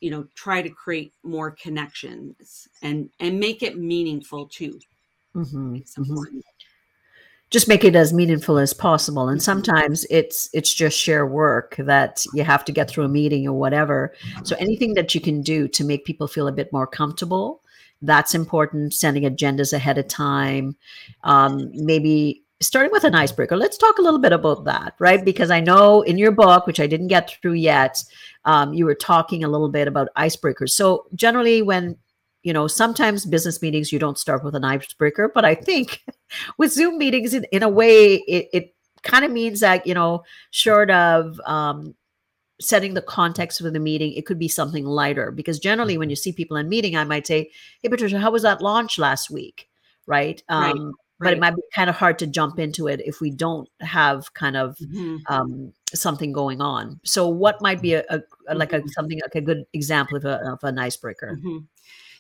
you 0.01 0.11
know, 0.11 0.27
try 0.35 0.63
to 0.63 0.71
create 0.71 1.13
more 1.23 1.53
connections 1.53 2.69
and 2.83 3.09
and 3.21 3.39
make 3.41 3.63
it 3.63 3.79
meaningful 3.79 4.49
too. 4.49 4.79
Mm-hmm. 5.35 5.77
It's 5.77 5.97
important. 5.97 6.39
Mm-hmm 6.39 6.54
just 7.51 7.69
make 7.69 7.85
it 7.85 7.95
as 7.95 8.13
meaningful 8.13 8.59
as 8.59 8.73
possible. 8.73 9.29
And 9.29 9.43
sometimes 9.43 10.07
it's 10.11 10.49
it's 10.53 10.73
just 10.73 10.99
share 10.99 11.27
work 11.27 11.77
that 11.79 12.25
you 12.35 12.43
have 12.45 12.65
to 12.65 12.73
get 12.73 12.89
through 12.89 13.05
a 13.05 13.09
meeting 13.09 13.47
or 13.47 13.53
whatever. 13.53 14.15
So 14.43 14.57
anything 14.59 14.95
that 14.95 15.15
you 15.15 15.21
can 15.21 15.43
do 15.43 15.69
to 15.69 15.85
make 15.85 16.05
people 16.05 16.27
feel 16.27 16.49
a 16.49 16.53
bit 16.53 16.73
more 16.73 16.87
comfortable 16.87 17.61
that's 18.07 18.35
important. 18.35 18.95
Sending 18.95 19.25
agendas 19.25 19.73
ahead 19.73 19.99
of 19.99 20.09
time. 20.09 20.77
Um, 21.23 21.71
maybe 21.73 22.43
starting 22.61 22.93
with 22.93 23.05
an 23.05 23.15
icebreaker, 23.15 23.57
let's 23.57 23.77
talk 23.77 23.99
a 23.99 24.03
little 24.03 24.21
bit 24.21 24.33
about 24.33 24.65
that, 24.65 24.95
right? 24.99 25.25
Because 25.25 25.51
I 25.51 25.61
know 25.61 26.03
in 26.03 26.19
your 26.19 26.33
book, 26.33 26.67
which 26.67 26.81
I 26.81 26.87
didn't 26.87 27.09
get 27.09 27.37
through 27.43 27.55
yet, 27.55 28.03
um, 28.45 28.73
you 28.73 28.85
were 28.85 28.95
talking 28.95 29.45
a 29.45 29.49
little 29.49 29.69
bit 29.69 29.89
about 29.89 30.09
icebreakers. 30.17 30.71
So 30.71 31.07
generally, 31.15 31.63
when 31.63 31.97
you 32.45 32.53
know, 32.53 32.69
sometimes 32.69 33.25
business 33.25 33.61
meetings 33.63 33.91
you 33.91 33.99
don't 33.99 34.19
start 34.19 34.45
with 34.45 34.55
an 34.55 34.65
icebreaker, 34.65 35.33
but 35.35 35.45
I 35.45 35.55
think 35.55 36.05
with 36.59 36.73
Zoom 36.73 36.99
meetings, 36.99 37.35
in, 37.35 37.45
in 37.51 37.63
a 37.63 37.69
way, 37.69 38.17
it, 38.29 38.49
it 38.53 38.75
kind 39.03 39.25
of 39.25 39.33
means 39.33 39.61
that 39.61 39.87
you 39.87 39.95
know, 39.95 40.23
short 40.51 40.91
of 40.91 41.41
um, 41.47 41.95
setting 42.61 42.95
the 42.95 43.03
context 43.03 43.61
for 43.61 43.71
the 43.71 43.81
meeting, 43.81 44.13
it 44.13 44.27
could 44.27 44.39
be 44.39 44.49
something 44.49 44.85
lighter. 44.85 45.33
Because 45.33 45.59
generally, 45.59 45.97
when 45.97 46.11
you 46.11 46.17
see 46.17 46.33
people 46.33 46.59
in 46.59 46.69
meeting, 46.69 46.97
I 46.97 47.05
might 47.05 47.27
say, 47.27 47.51
"Hey, 47.83 47.89
Patricia, 47.89 48.19
how 48.19 48.31
was 48.31 48.43
that 48.43 48.61
launch 48.61 48.99
last 48.99 49.31
week?" 49.31 49.69
Right. 50.07 50.43
Um, 50.51 50.65
right. 50.69 50.95
But 51.21 51.33
it 51.33 51.41
might 51.41 51.57
be 51.57 51.63
kind 51.75 51.89
of 51.89 51.97
hard 51.97 52.19
to 52.19 52.27
jump 52.27 52.59
into 52.59 52.89
it 52.89 53.01
if 53.07 53.23
we 53.23 53.31
don't 53.31 53.71
have 53.81 54.35
kind 54.35 54.57
of 54.57 54.77
mm-hmm. 54.77 55.17
um, 55.33 55.73
something 55.95 56.33
going 56.33 56.61
on. 56.61 57.01
So, 57.05 57.27
what 57.27 57.63
might 57.63 57.81
be 57.81 57.95
a, 57.95 58.05
a 58.11 58.21
like 58.55 58.75
a 58.75 58.81
mm-hmm. 58.81 58.89
something 58.89 59.19
like 59.23 59.35
a 59.35 59.41
good 59.41 59.65
example 59.73 60.19
of, 60.19 60.27
a, 60.27 60.53
of 60.53 60.59
an 60.63 60.79
icebreaker? 60.79 61.39
Mm-hmm. 61.39 61.59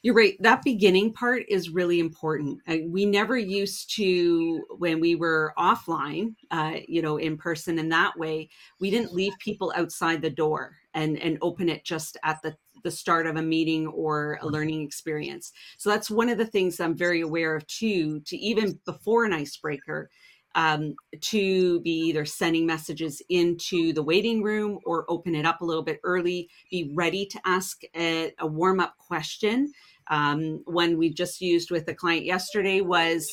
You're 0.04 0.14
right. 0.14 0.36
That 0.40 0.62
beginning 0.62 1.14
part 1.14 1.44
is 1.48 1.70
really 1.70 1.98
important. 1.98 2.60
we 2.88 3.06
never 3.06 3.38
used 3.38 3.96
to, 3.96 4.62
when 4.76 5.00
we 5.00 5.14
were 5.14 5.54
offline, 5.56 6.34
uh, 6.50 6.74
you 6.86 7.00
know, 7.00 7.16
in 7.16 7.38
person 7.38 7.78
in 7.78 7.88
that 7.88 8.18
way, 8.18 8.50
we 8.80 8.90
didn't 8.90 9.14
leave 9.14 9.32
people 9.38 9.72
outside 9.74 10.20
the 10.20 10.28
door 10.28 10.76
and, 10.92 11.18
and 11.20 11.38
open 11.40 11.70
it 11.70 11.86
just 11.86 12.18
at 12.22 12.42
the, 12.42 12.54
the 12.82 12.90
start 12.90 13.26
of 13.26 13.36
a 13.36 13.42
meeting 13.42 13.86
or 13.86 14.38
a 14.42 14.46
learning 14.46 14.82
experience. 14.82 15.52
So 15.78 15.88
that's 15.88 16.10
one 16.10 16.28
of 16.28 16.36
the 16.36 16.44
things 16.44 16.80
I'm 16.80 16.94
very 16.94 17.22
aware 17.22 17.56
of 17.56 17.66
too, 17.66 18.20
to 18.26 18.36
even 18.36 18.78
before 18.84 19.24
an 19.24 19.32
icebreaker, 19.32 20.10
um, 20.54 20.94
to 21.20 21.80
be 21.80 21.90
either 21.90 22.24
sending 22.24 22.66
messages 22.66 23.20
into 23.28 23.92
the 23.92 24.02
waiting 24.02 24.42
room 24.42 24.78
or 24.84 25.04
open 25.08 25.34
it 25.34 25.46
up 25.46 25.62
a 25.62 25.64
little 25.64 25.82
bit 25.82 25.98
early, 26.04 26.48
be 26.70 26.92
ready 26.94 27.26
to 27.26 27.40
ask 27.44 27.82
a, 27.96 28.32
a 28.38 28.46
warm 28.46 28.80
up 28.80 28.96
question 28.98 29.72
um, 30.08 30.62
one 30.66 30.98
we 30.98 31.10
just 31.10 31.40
used 31.40 31.70
with 31.70 31.88
a 31.88 31.94
client 31.94 32.24
yesterday 32.24 32.80
was 32.80 33.26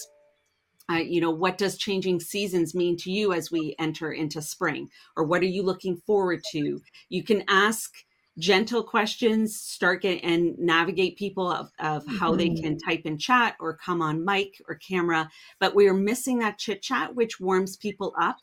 uh, 0.91 0.95
you 0.95 1.21
know, 1.21 1.31
what 1.31 1.57
does 1.57 1.77
changing 1.77 2.19
seasons 2.19 2.75
mean 2.75 2.97
to 2.97 3.11
you 3.11 3.33
as 3.33 3.51
we 3.51 3.75
enter 3.79 4.11
into 4.11 4.41
spring? 4.41 4.89
Or 5.15 5.23
what 5.23 5.41
are 5.41 5.45
you 5.45 5.63
looking 5.63 5.97
forward 6.05 6.41
to? 6.51 6.81
You 7.09 7.23
can 7.23 7.43
ask 7.47 7.91
gentle 8.37 8.83
questions, 8.83 9.57
start 9.57 10.01
get, 10.01 10.23
and 10.23 10.57
navigate 10.57 11.17
people 11.17 11.49
of, 11.49 11.69
of 11.79 12.03
mm-hmm. 12.03 12.17
how 12.17 12.35
they 12.35 12.49
mm-hmm. 12.49 12.63
can 12.63 12.77
type 12.77 13.01
in 13.05 13.17
chat 13.17 13.55
or 13.59 13.77
come 13.77 14.01
on 14.01 14.25
mic 14.25 14.49
or 14.67 14.75
camera. 14.75 15.29
But 15.59 15.75
we 15.75 15.87
are 15.87 15.93
missing 15.93 16.39
that 16.39 16.57
chit 16.57 16.81
chat, 16.81 17.15
which 17.15 17.39
warms 17.39 17.77
people 17.77 18.13
up. 18.19 18.37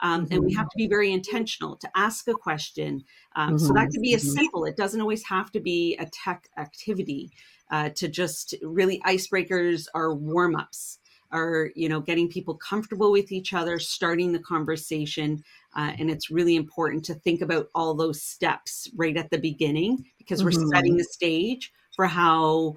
Um, 0.00 0.24
mm-hmm. 0.24 0.34
And 0.34 0.44
we 0.44 0.54
have 0.54 0.66
to 0.66 0.76
be 0.76 0.88
very 0.88 1.12
intentional 1.12 1.76
to 1.76 1.88
ask 1.94 2.26
a 2.28 2.34
question. 2.34 3.04
Um, 3.36 3.50
mm-hmm. 3.50 3.58
So 3.58 3.72
that 3.74 3.90
could 3.90 4.02
be 4.02 4.14
as 4.14 4.24
mm-hmm. 4.24 4.36
simple. 4.36 4.64
It 4.64 4.76
doesn't 4.76 5.00
always 5.00 5.24
have 5.24 5.50
to 5.52 5.60
be 5.60 5.96
a 5.96 6.06
tech 6.24 6.48
activity 6.58 7.30
uh, 7.70 7.90
to 7.90 8.08
just 8.08 8.54
really 8.62 9.00
icebreakers 9.06 9.86
are 9.94 10.14
warm 10.14 10.56
ups 10.56 10.98
are 11.34 11.70
you 11.74 11.88
know 11.88 12.00
getting 12.00 12.28
people 12.28 12.54
comfortable 12.54 13.10
with 13.10 13.32
each 13.32 13.52
other 13.52 13.78
starting 13.78 14.32
the 14.32 14.38
conversation 14.38 15.42
uh, 15.76 15.92
and 15.98 16.10
it's 16.10 16.30
really 16.30 16.56
important 16.56 17.04
to 17.04 17.14
think 17.14 17.42
about 17.42 17.68
all 17.74 17.94
those 17.94 18.22
steps 18.22 18.88
right 18.96 19.16
at 19.16 19.30
the 19.30 19.38
beginning 19.38 20.04
because 20.18 20.42
mm-hmm. 20.42 20.58
we're 20.58 20.74
setting 20.74 20.96
the 20.96 21.04
stage 21.04 21.72
for 21.94 22.06
how 22.06 22.74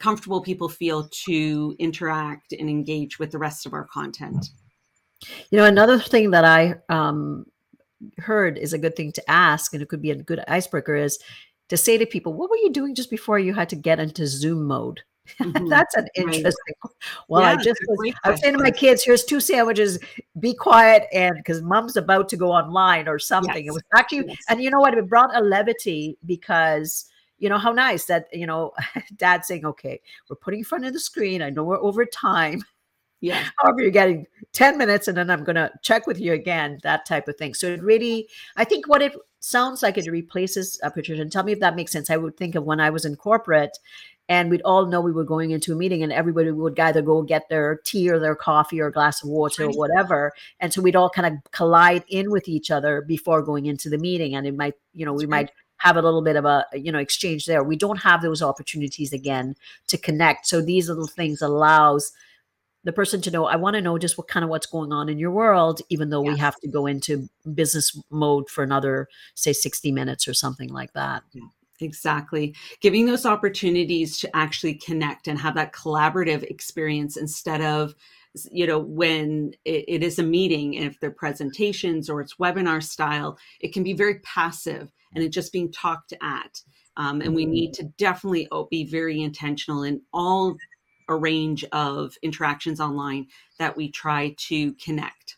comfortable 0.00 0.42
people 0.42 0.68
feel 0.68 1.08
to 1.08 1.76
interact 1.78 2.52
and 2.52 2.68
engage 2.68 3.18
with 3.18 3.30
the 3.30 3.38
rest 3.38 3.64
of 3.64 3.72
our 3.72 3.84
content 3.84 4.50
you 5.50 5.58
know 5.58 5.64
another 5.64 5.98
thing 5.98 6.32
that 6.32 6.44
i 6.44 6.74
um, 6.88 7.46
heard 8.18 8.58
is 8.58 8.72
a 8.72 8.78
good 8.78 8.96
thing 8.96 9.12
to 9.12 9.30
ask 9.30 9.72
and 9.72 9.82
it 9.82 9.88
could 9.88 10.02
be 10.02 10.10
a 10.10 10.16
good 10.16 10.42
icebreaker 10.48 10.96
is 10.96 11.18
to 11.68 11.76
say 11.76 11.98
to 11.98 12.06
people, 12.06 12.32
what 12.32 12.50
were 12.50 12.56
you 12.56 12.70
doing 12.70 12.94
just 12.94 13.10
before 13.10 13.38
you 13.38 13.54
had 13.54 13.68
to 13.70 13.76
get 13.76 13.98
into 13.98 14.26
Zoom 14.26 14.64
mode? 14.66 15.02
Mm-hmm. 15.40 15.68
That's 15.68 15.96
an 15.96 16.06
interesting. 16.14 16.74
Right. 16.84 16.92
Well, 17.28 17.40
yeah, 17.40 17.52
I 17.52 17.56
just 17.56 17.80
was, 17.88 18.14
I 18.24 18.30
was 18.30 18.40
saying 18.40 18.58
to 18.58 18.62
my 18.62 18.70
kids, 18.70 19.02
"Here's 19.02 19.24
two 19.24 19.40
sandwiches. 19.40 19.98
Be 20.38 20.52
quiet," 20.52 21.06
and 21.14 21.36
because 21.36 21.62
mom's 21.62 21.96
about 21.96 22.28
to 22.28 22.36
go 22.36 22.52
online 22.52 23.08
or 23.08 23.18
something. 23.18 23.64
Yes. 23.64 23.70
It 23.70 23.72
was 23.72 23.82
actually, 23.96 24.24
yes. 24.28 24.36
and 24.50 24.62
you 24.62 24.68
know 24.68 24.80
what? 24.80 24.92
It 24.92 25.08
brought 25.08 25.34
a 25.34 25.40
levity 25.40 26.18
because 26.26 27.06
you 27.38 27.48
know 27.48 27.56
how 27.56 27.72
nice 27.72 28.04
that 28.04 28.26
you 28.34 28.46
know, 28.46 28.72
dad 29.16 29.46
saying, 29.46 29.64
"Okay, 29.64 29.98
we're 30.28 30.36
putting 30.36 30.60
in 30.60 30.64
front 30.64 30.84
of 30.84 30.92
the 30.92 31.00
screen. 31.00 31.40
I 31.40 31.48
know 31.48 31.64
we're 31.64 31.82
over 31.82 32.04
time." 32.04 32.62
Yeah. 33.24 33.42
However, 33.62 33.80
you're 33.80 33.90
getting 33.90 34.26
10 34.52 34.76
minutes 34.76 35.08
and 35.08 35.16
then 35.16 35.30
I'm 35.30 35.44
going 35.44 35.56
to 35.56 35.72
check 35.82 36.06
with 36.06 36.20
you 36.20 36.34
again, 36.34 36.78
that 36.82 37.06
type 37.06 37.26
of 37.26 37.36
thing. 37.36 37.54
So 37.54 37.68
it 37.68 37.82
really, 37.82 38.28
I 38.56 38.64
think 38.64 38.86
what 38.86 39.00
it 39.00 39.16
sounds 39.44 39.82
like 39.82 39.98
it 39.98 40.10
replaces 40.10 40.80
uh, 40.82 40.90
Patricia. 40.90 41.20
And 41.20 41.30
tell 41.30 41.44
me 41.44 41.52
if 41.52 41.60
that 41.60 41.76
makes 41.76 41.92
sense. 41.92 42.10
I 42.10 42.16
would 42.16 42.36
think 42.36 42.54
of 42.54 42.64
when 42.64 42.80
I 42.80 42.90
was 42.90 43.04
in 43.04 43.16
corporate 43.16 43.78
and 44.28 44.50
we'd 44.50 44.62
all 44.62 44.86
know 44.86 45.00
we 45.00 45.12
were 45.12 45.24
going 45.24 45.50
into 45.50 45.72
a 45.72 45.76
meeting 45.76 46.02
and 46.02 46.12
everybody 46.12 46.50
would 46.50 46.78
either 46.78 47.02
go 47.02 47.22
get 47.22 47.48
their 47.48 47.76
tea 47.84 48.10
or 48.10 48.18
their 48.18 48.34
coffee 48.34 48.80
or 48.80 48.86
a 48.86 48.92
glass 48.92 49.22
of 49.22 49.28
water 49.28 49.64
or 49.64 49.70
whatever 49.72 50.32
and 50.60 50.72
so 50.72 50.80
we'd 50.80 50.96
all 50.96 51.10
kind 51.10 51.26
of 51.26 51.52
collide 51.52 52.04
in 52.08 52.30
with 52.30 52.48
each 52.48 52.70
other 52.70 53.02
before 53.02 53.42
going 53.42 53.66
into 53.66 53.90
the 53.90 53.98
meeting 53.98 54.34
and 54.34 54.46
it 54.46 54.56
might 54.56 54.74
you 54.94 55.04
know 55.04 55.12
we 55.12 55.26
might 55.26 55.50
have 55.76 55.96
a 55.96 56.02
little 56.02 56.22
bit 56.22 56.36
of 56.36 56.46
a 56.46 56.64
you 56.72 56.90
know 56.90 56.98
exchange 56.98 57.44
there 57.44 57.62
we 57.62 57.76
don't 57.76 57.98
have 57.98 58.22
those 58.22 58.40
opportunities 58.40 59.12
again 59.12 59.54
to 59.86 59.98
connect 59.98 60.46
so 60.46 60.62
these 60.62 60.88
little 60.88 61.06
things 61.06 61.42
allows 61.42 62.12
the 62.84 62.92
person 62.92 63.20
to 63.20 63.30
know 63.30 63.46
i 63.46 63.56
want 63.56 63.74
to 63.74 63.82
know 63.82 63.98
just 63.98 64.16
what 64.16 64.28
kind 64.28 64.44
of 64.44 64.50
what's 64.50 64.66
going 64.66 64.92
on 64.92 65.08
in 65.08 65.18
your 65.18 65.30
world 65.30 65.80
even 65.88 66.10
though 66.10 66.20
we 66.20 66.36
have 66.38 66.56
to 66.56 66.68
go 66.68 66.86
into 66.86 67.28
business 67.54 67.98
mode 68.10 68.48
for 68.48 68.62
another 68.62 69.08
say 69.34 69.52
60 69.52 69.90
minutes 69.90 70.28
or 70.28 70.34
something 70.34 70.68
like 70.68 70.92
that 70.92 71.22
yeah. 71.32 71.42
Exactly. 71.80 72.54
Giving 72.80 73.06
those 73.06 73.26
opportunities 73.26 74.18
to 74.18 74.36
actually 74.36 74.74
connect 74.74 75.28
and 75.28 75.38
have 75.38 75.54
that 75.56 75.72
collaborative 75.72 76.42
experience 76.44 77.16
instead 77.16 77.60
of, 77.60 77.94
you 78.50 78.66
know, 78.66 78.78
when 78.78 79.54
it, 79.64 79.84
it 79.88 80.02
is 80.02 80.18
a 80.18 80.22
meeting, 80.22 80.76
and 80.76 80.86
if 80.86 80.98
they're 81.00 81.10
presentations 81.10 82.08
or 82.08 82.20
it's 82.20 82.36
webinar 82.36 82.82
style, 82.82 83.38
it 83.60 83.72
can 83.72 83.82
be 83.82 83.92
very 83.92 84.20
passive 84.20 84.92
and 85.14 85.22
it 85.22 85.30
just 85.30 85.52
being 85.52 85.70
talked 85.70 86.12
at. 86.22 86.60
Um, 86.96 87.20
and 87.20 87.34
we 87.34 87.44
need 87.44 87.72
to 87.74 87.84
definitely 87.98 88.48
be 88.70 88.84
very 88.84 89.20
intentional 89.20 89.82
in 89.82 90.00
all 90.12 90.56
a 91.08 91.16
range 91.16 91.64
of 91.72 92.16
interactions 92.22 92.80
online 92.80 93.26
that 93.58 93.76
we 93.76 93.90
try 93.90 94.34
to 94.38 94.72
connect. 94.74 95.36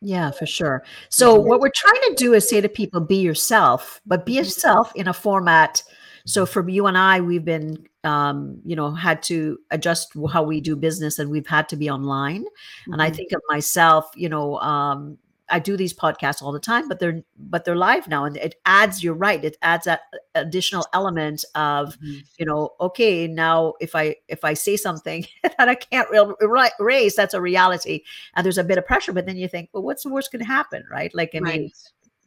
Yeah, 0.00 0.30
for 0.30 0.46
sure. 0.46 0.84
So 1.08 1.34
what 1.34 1.60
we're 1.60 1.72
trying 1.74 2.00
to 2.08 2.14
do 2.16 2.34
is 2.34 2.48
say 2.48 2.60
to 2.60 2.68
people, 2.68 3.00
be 3.00 3.16
yourself, 3.16 4.00
but 4.06 4.24
be 4.24 4.32
mm-hmm. 4.32 4.38
yourself 4.38 4.92
in 4.94 5.08
a 5.08 5.12
format. 5.12 5.82
So 6.24 6.46
for 6.46 6.68
you 6.68 6.86
and 6.86 6.96
I, 6.96 7.20
we've 7.20 7.44
been, 7.44 7.84
um, 8.04 8.60
you 8.64 8.76
know, 8.76 8.92
had 8.92 9.22
to 9.24 9.58
adjust 9.70 10.12
how 10.30 10.42
we 10.44 10.60
do 10.60 10.76
business, 10.76 11.18
and 11.18 11.30
we've 11.30 11.46
had 11.46 11.68
to 11.70 11.76
be 11.76 11.90
online. 11.90 12.42
Mm-hmm. 12.42 12.92
And 12.92 13.02
I 13.02 13.06
mm-hmm. 13.06 13.16
think 13.16 13.32
of 13.32 13.40
myself, 13.48 14.08
you 14.14 14.28
know, 14.28 14.58
um, 14.60 15.18
I 15.50 15.58
do 15.58 15.76
these 15.76 15.94
podcasts 15.94 16.42
all 16.42 16.52
the 16.52 16.60
time, 16.60 16.88
but 16.88 16.98
they're 16.98 17.22
but 17.36 17.64
they're 17.64 17.76
live 17.76 18.08
now, 18.08 18.24
and 18.24 18.36
it 18.36 18.56
adds. 18.66 19.02
You're 19.02 19.14
right. 19.14 19.44
It 19.44 19.56
adds 19.62 19.84
that 19.84 20.02
additional 20.34 20.86
element 20.92 21.44
of, 21.54 21.98
mm-hmm. 21.98 22.18
you 22.38 22.46
know, 22.46 22.74
okay, 22.80 23.26
now 23.26 23.74
if 23.80 23.94
I 23.94 24.16
if 24.28 24.44
I 24.44 24.54
say 24.54 24.76
something 24.76 25.26
that 25.42 25.68
I 25.68 25.74
can't 25.74 26.08
re- 26.10 26.70
raise, 26.78 27.14
that's 27.14 27.34
a 27.34 27.40
reality, 27.40 28.02
and 28.34 28.44
there's 28.44 28.58
a 28.58 28.64
bit 28.64 28.78
of 28.78 28.86
pressure. 28.86 29.12
But 29.12 29.26
then 29.26 29.36
you 29.36 29.48
think, 29.48 29.70
well, 29.72 29.82
what's 29.82 30.02
the 30.02 30.10
worst 30.10 30.30
to 30.32 30.44
happen, 30.44 30.84
right? 30.90 31.14
Like, 31.14 31.34
I 31.34 31.38
right. 31.38 31.60
mean, 31.60 31.70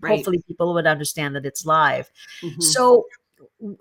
right. 0.01 0.15
hopefully 0.15 0.43
people 0.47 0.73
would 0.73 0.87
understand 0.87 1.35
that 1.35 1.45
it's 1.45 1.65
live. 1.65 2.09
Mm-hmm. 2.41 2.61
So, 2.61 3.05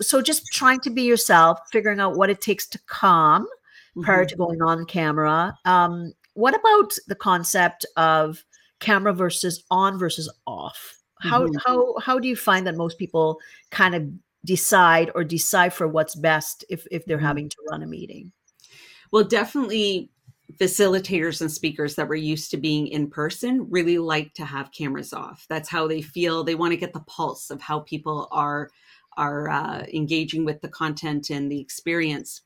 so 0.00 0.22
just 0.22 0.46
trying 0.52 0.80
to 0.80 0.90
be 0.90 1.02
yourself, 1.02 1.58
figuring 1.72 2.00
out 2.00 2.16
what 2.16 2.30
it 2.30 2.40
takes 2.40 2.66
to 2.68 2.78
calm 2.86 3.44
mm-hmm. 3.44 4.02
prior 4.02 4.24
to 4.24 4.36
going 4.36 4.62
on 4.62 4.84
camera. 4.86 5.56
Um, 5.64 6.12
what 6.34 6.54
about 6.54 6.94
the 7.06 7.14
concept 7.14 7.86
of 7.96 8.44
camera 8.80 9.12
versus 9.12 9.64
on 9.70 9.98
versus 9.98 10.32
off? 10.46 10.96
How 11.20 11.46
mm-hmm. 11.46 11.56
how 11.64 11.98
how 11.98 12.18
do 12.18 12.28
you 12.28 12.36
find 12.36 12.66
that 12.66 12.76
most 12.76 12.98
people 12.98 13.38
kind 13.70 13.94
of 13.94 14.08
decide 14.44 15.10
or 15.14 15.22
decipher 15.22 15.86
what's 15.86 16.14
best 16.14 16.64
if 16.68 16.86
if 16.90 17.04
they're 17.04 17.18
mm-hmm. 17.18 17.26
having 17.26 17.48
to 17.48 17.56
run 17.70 17.82
a 17.82 17.86
meeting? 17.86 18.32
Well 19.12 19.24
definitely 19.24 20.10
facilitators 20.58 21.40
and 21.40 21.50
speakers 21.50 21.94
that 21.94 22.08
were 22.08 22.14
used 22.14 22.50
to 22.50 22.56
being 22.56 22.88
in 22.88 23.08
person 23.08 23.66
really 23.70 23.98
like 23.98 24.34
to 24.34 24.44
have 24.44 24.72
cameras 24.72 25.12
off. 25.12 25.46
That's 25.48 25.68
how 25.68 25.86
they 25.86 26.02
feel. 26.02 26.42
They 26.42 26.54
want 26.54 26.72
to 26.72 26.76
get 26.76 26.92
the 26.92 27.00
pulse 27.00 27.50
of 27.50 27.60
how 27.60 27.80
people 27.80 28.28
are 28.32 28.70
are 29.16 29.50
uh, 29.50 29.84
engaging 29.92 30.44
with 30.44 30.60
the 30.60 30.68
content 30.68 31.30
and 31.30 31.50
the 31.50 31.60
experience 31.60 32.42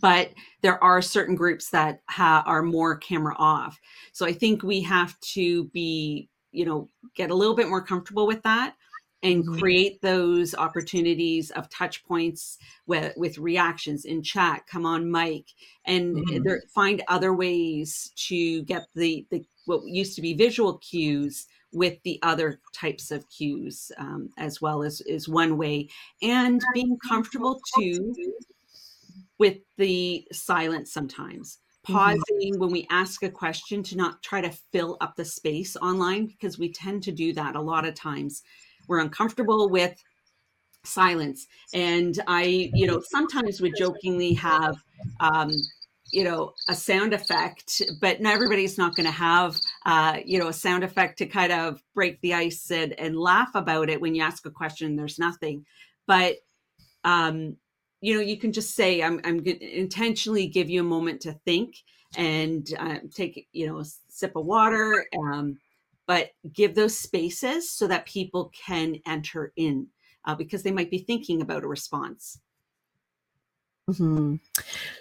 but 0.00 0.30
there 0.62 0.82
are 0.82 1.02
certain 1.02 1.34
groups 1.34 1.70
that 1.70 2.00
ha- 2.08 2.42
are 2.46 2.62
more 2.62 2.96
camera 2.96 3.34
off 3.38 3.78
so 4.12 4.24
i 4.26 4.32
think 4.32 4.62
we 4.62 4.80
have 4.80 5.18
to 5.20 5.64
be 5.66 6.28
you 6.52 6.64
know 6.64 6.88
get 7.14 7.30
a 7.30 7.34
little 7.34 7.54
bit 7.54 7.68
more 7.68 7.82
comfortable 7.84 8.26
with 8.26 8.42
that 8.42 8.74
and 9.22 9.44
Mhm. 9.46 9.58
create 9.58 10.00
those 10.02 10.54
opportunities 10.54 11.50
of 11.52 11.68
touch 11.70 12.04
points 12.04 12.58
with, 12.86 13.14
with 13.16 13.38
reactions 13.38 14.04
in 14.04 14.22
chat 14.22 14.66
come 14.66 14.84
on 14.86 15.10
mic 15.10 15.46
and 15.86 16.16
Mhm. 16.16 16.44
there, 16.44 16.62
find 16.74 17.02
other 17.08 17.32
ways 17.32 18.12
to 18.28 18.62
get 18.64 18.86
the, 18.94 19.26
the 19.30 19.44
what 19.66 19.80
used 19.86 20.14
to 20.16 20.22
be 20.22 20.34
visual 20.34 20.76
cues 20.78 21.46
with 21.72 22.00
the 22.04 22.18
other 22.22 22.60
types 22.72 23.10
of 23.10 23.28
cues 23.30 23.90
um, 23.98 24.28
as 24.38 24.60
well 24.60 24.82
as 24.82 25.00
is 25.02 25.28
one 25.28 25.56
way 25.56 25.88
and 26.22 26.62
being 26.74 26.96
comfortable 27.08 27.60
too 27.76 28.14
with 29.38 29.58
the 29.76 30.26
silence 30.32 30.92
sometimes. 30.92 31.58
Mhm. 31.88 31.92
pausing 31.92 32.58
when 32.58 32.70
we 32.70 32.86
ask 32.90 33.22
a 33.22 33.30
question 33.30 33.82
to 33.82 33.96
not 33.96 34.22
try 34.22 34.40
to 34.40 34.50
fill 34.72 34.96
up 35.02 35.16
the 35.16 35.24
space 35.24 35.76
online 35.76 36.26
because 36.26 36.58
we 36.58 36.72
tend 36.72 37.02
to 37.02 37.12
do 37.12 37.32
that 37.34 37.56
a 37.56 37.60
lot 37.60 37.84
of 37.84 37.94
times. 37.94 38.42
We're 38.88 39.00
uncomfortable 39.00 39.68
with 39.68 40.02
silence. 40.84 41.46
And 41.72 42.18
i 42.26 42.42
you 42.74 42.86
know 42.86 43.00
sometimes 43.10 43.60
would 43.60 43.74
jokingly 43.74 44.34
have 44.34 44.76
um 45.20 45.50
you 46.10 46.24
know 46.24 46.52
a 46.68 46.74
sound 46.74 47.12
effect 47.14 47.82
but 48.00 48.20
not 48.20 48.34
everybody's 48.34 48.78
not 48.78 48.94
going 48.94 49.06
to 49.06 49.10
have 49.12 49.60
uh 49.86 50.18
you 50.24 50.38
know 50.38 50.48
a 50.48 50.52
sound 50.52 50.84
effect 50.84 51.18
to 51.18 51.26
kind 51.26 51.52
of 51.52 51.82
break 51.94 52.20
the 52.20 52.34
ice 52.34 52.70
and, 52.70 52.92
and 53.00 53.16
laugh 53.18 53.50
about 53.54 53.88
it 53.90 54.00
when 54.00 54.14
you 54.14 54.22
ask 54.22 54.46
a 54.46 54.50
question 54.50 54.88
and 54.88 54.98
there's 54.98 55.18
nothing. 55.18 55.64
But 56.06 56.36
um 57.04 57.56
you 58.04 58.14
know 58.14 58.20
you 58.20 58.36
can 58.36 58.52
just 58.52 58.74
say 58.74 59.02
i'm 59.02 59.18
i'm 59.24 59.42
going 59.42 59.58
to 59.58 59.78
intentionally 59.78 60.46
give 60.46 60.68
you 60.68 60.80
a 60.80 60.84
moment 60.96 61.22
to 61.22 61.32
think 61.46 61.76
and 62.16 62.68
uh, 62.78 62.98
take 63.12 63.48
you 63.52 63.66
know 63.66 63.78
a 63.78 63.84
sip 64.08 64.36
of 64.36 64.44
water 64.44 65.06
um 65.18 65.58
but 66.06 66.30
give 66.52 66.74
those 66.74 66.98
spaces 66.98 67.70
so 67.70 67.86
that 67.86 68.04
people 68.04 68.52
can 68.66 68.96
enter 69.06 69.52
in 69.56 69.86
uh, 70.26 70.34
because 70.34 70.62
they 70.62 70.70
might 70.70 70.90
be 70.90 70.98
thinking 70.98 71.40
about 71.40 71.64
a 71.64 71.68
response 71.68 72.38
Mhm. 73.90 74.40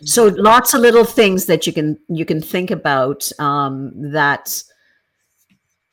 So 0.04 0.26
lots 0.26 0.74
of 0.74 0.82
little 0.82 1.06
things 1.06 1.46
that 1.46 1.66
you 1.66 1.72
can 1.72 1.98
you 2.10 2.26
can 2.26 2.42
think 2.42 2.70
about 2.70 3.32
um, 3.40 3.94
that 4.12 4.62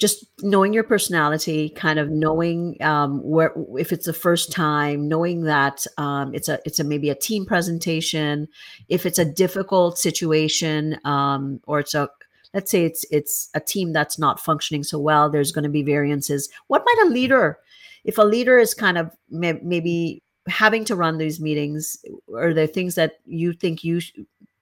just 0.01 0.25
knowing 0.43 0.73
your 0.73 0.83
personality, 0.83 1.69
kind 1.69 1.99
of 1.99 2.09
knowing 2.09 2.77
um, 2.81 3.23
where 3.23 3.53
if 3.79 3.93
it's 3.93 4.07
the 4.07 4.15
first 4.15 4.51
time, 4.51 5.07
knowing 5.09 5.43
that 5.43 5.87
um, 5.99 6.35
it's 6.35 6.49
a 6.49 6.59
it's 6.65 6.81
a 6.81 6.85
maybe 6.85 7.11
a 7.11 7.15
team 7.15 7.45
presentation, 7.45 8.49
if 8.89 9.05
it's 9.05 9.19
a 9.19 9.25
difficult 9.25 9.99
situation 9.99 10.99
um, 11.05 11.61
or 11.67 11.81
it's 11.81 11.95
a 11.95 12.09
let's 12.55 12.71
say 12.71 12.85
it's 12.85 13.05
it's 13.11 13.51
a 13.55 13.61
team 13.61 13.93
that's 13.93 14.19
not 14.19 14.41
functioning 14.41 14.83
so 14.83 14.99
well, 14.99 15.29
there's 15.29 15.53
going 15.53 15.65
to 15.65 15.69
be 15.69 15.83
variances. 15.83 16.49
What 16.69 16.83
might 16.85 17.07
a 17.07 17.11
leader, 17.11 17.59
if 18.05 18.17
a 18.17 18.23
leader 18.23 18.59
is 18.59 18.73
kind 18.73 18.97
of 18.97 19.15
may, 19.29 19.53
maybe 19.63 20.23
having 20.49 20.87
to 20.87 20.97
run 20.97 21.19
these 21.19 21.41
meetings, 21.41 21.99
are 22.35 22.55
there 22.55 22.67
things 22.67 22.95
that 22.95 23.21
you 23.27 23.53
think 23.53 23.85
you 23.85 24.01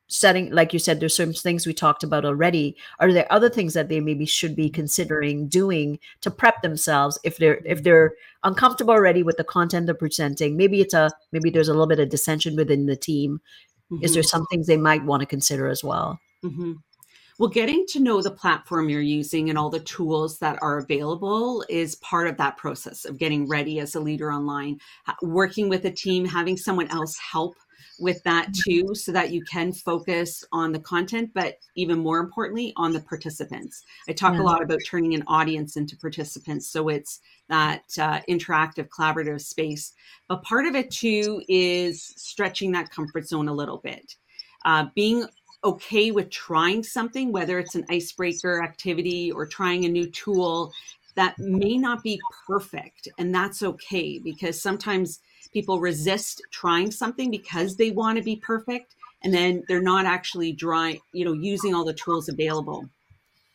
setting 0.08 0.50
like 0.50 0.72
you 0.72 0.78
said 0.78 0.98
there's 0.98 1.14
certain 1.14 1.34
things 1.34 1.66
we 1.66 1.74
talked 1.74 2.02
about 2.02 2.24
already. 2.24 2.76
Are 2.98 3.12
there 3.12 3.30
other 3.30 3.50
things 3.50 3.74
that 3.74 3.88
they 3.88 4.00
maybe 4.00 4.26
should 4.26 4.56
be 4.56 4.70
considering 4.70 5.48
doing 5.48 5.98
to 6.22 6.30
prep 6.30 6.62
themselves 6.62 7.18
if 7.24 7.36
they're 7.36 7.60
if 7.64 7.82
they're 7.82 8.14
uncomfortable 8.42 8.94
already 8.94 9.22
with 9.22 9.36
the 9.36 9.44
content 9.44 9.86
they're 9.86 9.94
presenting? 9.94 10.56
Maybe 10.56 10.80
it's 10.80 10.94
a 10.94 11.12
maybe 11.32 11.50
there's 11.50 11.68
a 11.68 11.72
little 11.72 11.86
bit 11.86 12.00
of 12.00 12.08
dissension 12.08 12.56
within 12.56 12.86
the 12.86 12.96
team. 12.96 13.40
Is 14.02 14.12
there 14.12 14.22
some 14.22 14.44
things 14.46 14.66
they 14.66 14.76
might 14.76 15.04
want 15.04 15.20
to 15.20 15.26
consider 15.26 15.68
as 15.68 15.82
well? 15.82 16.20
Hmm 16.42 16.72
Well, 17.38 17.48
getting 17.48 17.86
to 17.90 18.00
know 18.00 18.20
the 18.20 18.30
platform 18.30 18.90
you're 18.90 19.00
using 19.00 19.48
and 19.48 19.58
all 19.58 19.70
the 19.70 19.80
tools 19.80 20.38
that 20.40 20.58
are 20.60 20.78
available 20.78 21.64
is 21.68 21.94
part 21.96 22.28
of 22.28 22.36
that 22.36 22.56
process 22.56 23.04
of 23.04 23.18
getting 23.18 23.48
ready 23.48 23.80
as 23.80 23.94
a 23.94 24.00
leader 24.00 24.30
online. 24.32 24.78
Working 25.22 25.68
with 25.68 25.84
a 25.84 25.90
team, 25.90 26.24
having 26.24 26.56
someone 26.56 26.88
else 26.88 27.16
help 27.16 27.54
with 27.98 28.22
that 28.22 28.52
too, 28.54 28.94
so 28.94 29.12
that 29.12 29.32
you 29.32 29.42
can 29.42 29.72
focus 29.72 30.44
on 30.52 30.72
the 30.72 30.78
content, 30.78 31.30
but 31.34 31.58
even 31.74 31.98
more 31.98 32.18
importantly, 32.18 32.72
on 32.76 32.92
the 32.92 33.00
participants. 33.00 33.82
I 34.08 34.12
talk 34.12 34.34
Yeah. 34.34 34.42
a 34.42 34.42
lot 34.42 34.62
about 34.62 34.78
turning 34.86 35.14
an 35.14 35.24
audience 35.26 35.76
into 35.76 35.96
participants. 35.96 36.68
So 36.68 36.88
it's 36.88 37.20
that 37.48 37.84
uh, 37.98 38.20
interactive, 38.28 38.88
collaborative 38.88 39.40
space. 39.40 39.94
But 40.28 40.42
part 40.42 40.66
of 40.66 40.74
it 40.74 40.90
too 40.90 41.42
is 41.48 42.02
stretching 42.04 42.72
that 42.72 42.90
comfort 42.90 43.26
zone 43.26 43.48
a 43.48 43.54
little 43.54 43.78
bit. 43.78 44.14
Uh, 44.64 44.86
being 44.94 45.26
okay 45.64 46.10
with 46.10 46.30
trying 46.30 46.84
something, 46.84 47.32
whether 47.32 47.58
it's 47.58 47.74
an 47.74 47.84
icebreaker 47.90 48.62
activity 48.62 49.32
or 49.32 49.44
trying 49.46 49.84
a 49.84 49.88
new 49.88 50.08
tool 50.10 50.72
that 51.16 51.36
may 51.38 51.76
not 51.76 52.04
be 52.04 52.20
perfect. 52.46 53.08
And 53.18 53.34
that's 53.34 53.62
okay 53.62 54.20
because 54.20 54.62
sometimes 54.62 55.18
people 55.48 55.80
resist 55.80 56.42
trying 56.50 56.90
something 56.90 57.30
because 57.30 57.76
they 57.76 57.90
want 57.90 58.18
to 58.18 58.24
be 58.24 58.36
perfect 58.36 58.94
and 59.22 59.34
then 59.34 59.64
they're 59.68 59.82
not 59.82 60.06
actually 60.06 60.52
drawing, 60.52 61.00
you 61.12 61.24
know, 61.24 61.32
using 61.32 61.74
all 61.74 61.84
the 61.84 61.94
tools 61.94 62.28
available. 62.28 62.88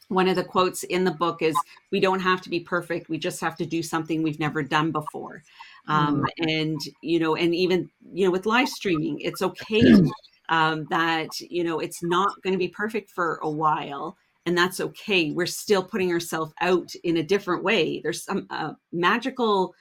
One 0.10 0.28
of 0.28 0.36
the 0.36 0.44
quotes 0.44 0.84
in 0.84 1.06
the 1.06 1.12
book 1.12 1.42
is 1.42 1.56
We 1.92 2.00
don't 2.00 2.20
have 2.20 2.42
to 2.42 2.50
be 2.50 2.60
perfect. 2.60 3.10
We 3.10 3.18
just 3.18 3.40
have 3.42 3.56
to 3.58 3.66
do 3.66 3.82
something 3.82 4.22
we've 4.22 4.40
never 4.40 4.62
done 4.62 4.92
before. 4.92 5.44
Um, 5.88 6.26
and, 6.38 6.80
you 7.02 7.20
know, 7.20 7.36
and 7.36 7.54
even, 7.54 7.90
you 8.14 8.26
know, 8.26 8.32
with 8.32 8.46
live 8.46 8.70
streaming, 8.70 9.20
it's 9.20 9.42
okay 9.42 9.82
um, 10.50 10.86
that 10.90 11.40
you 11.40 11.64
know 11.64 11.80
it's 11.80 12.04
not 12.04 12.42
going 12.42 12.54
to 12.54 12.60
be 12.60 12.68
perfect 12.68 13.10
for 13.10 13.40
a 13.44 13.50
while 13.50 14.18
and 14.46 14.58
that's 14.58 14.80
okay 14.80 15.32
we're 15.32 15.46
still 15.46 15.84
putting 15.84 16.12
ourselves 16.12 16.54
out 16.62 16.92
in 17.04 17.18
a 17.18 17.24
different 17.24 17.64
way 17.64 18.00
there's 18.02 18.24
some 18.24 18.46
uh, 18.50 18.74
magical 18.92 19.74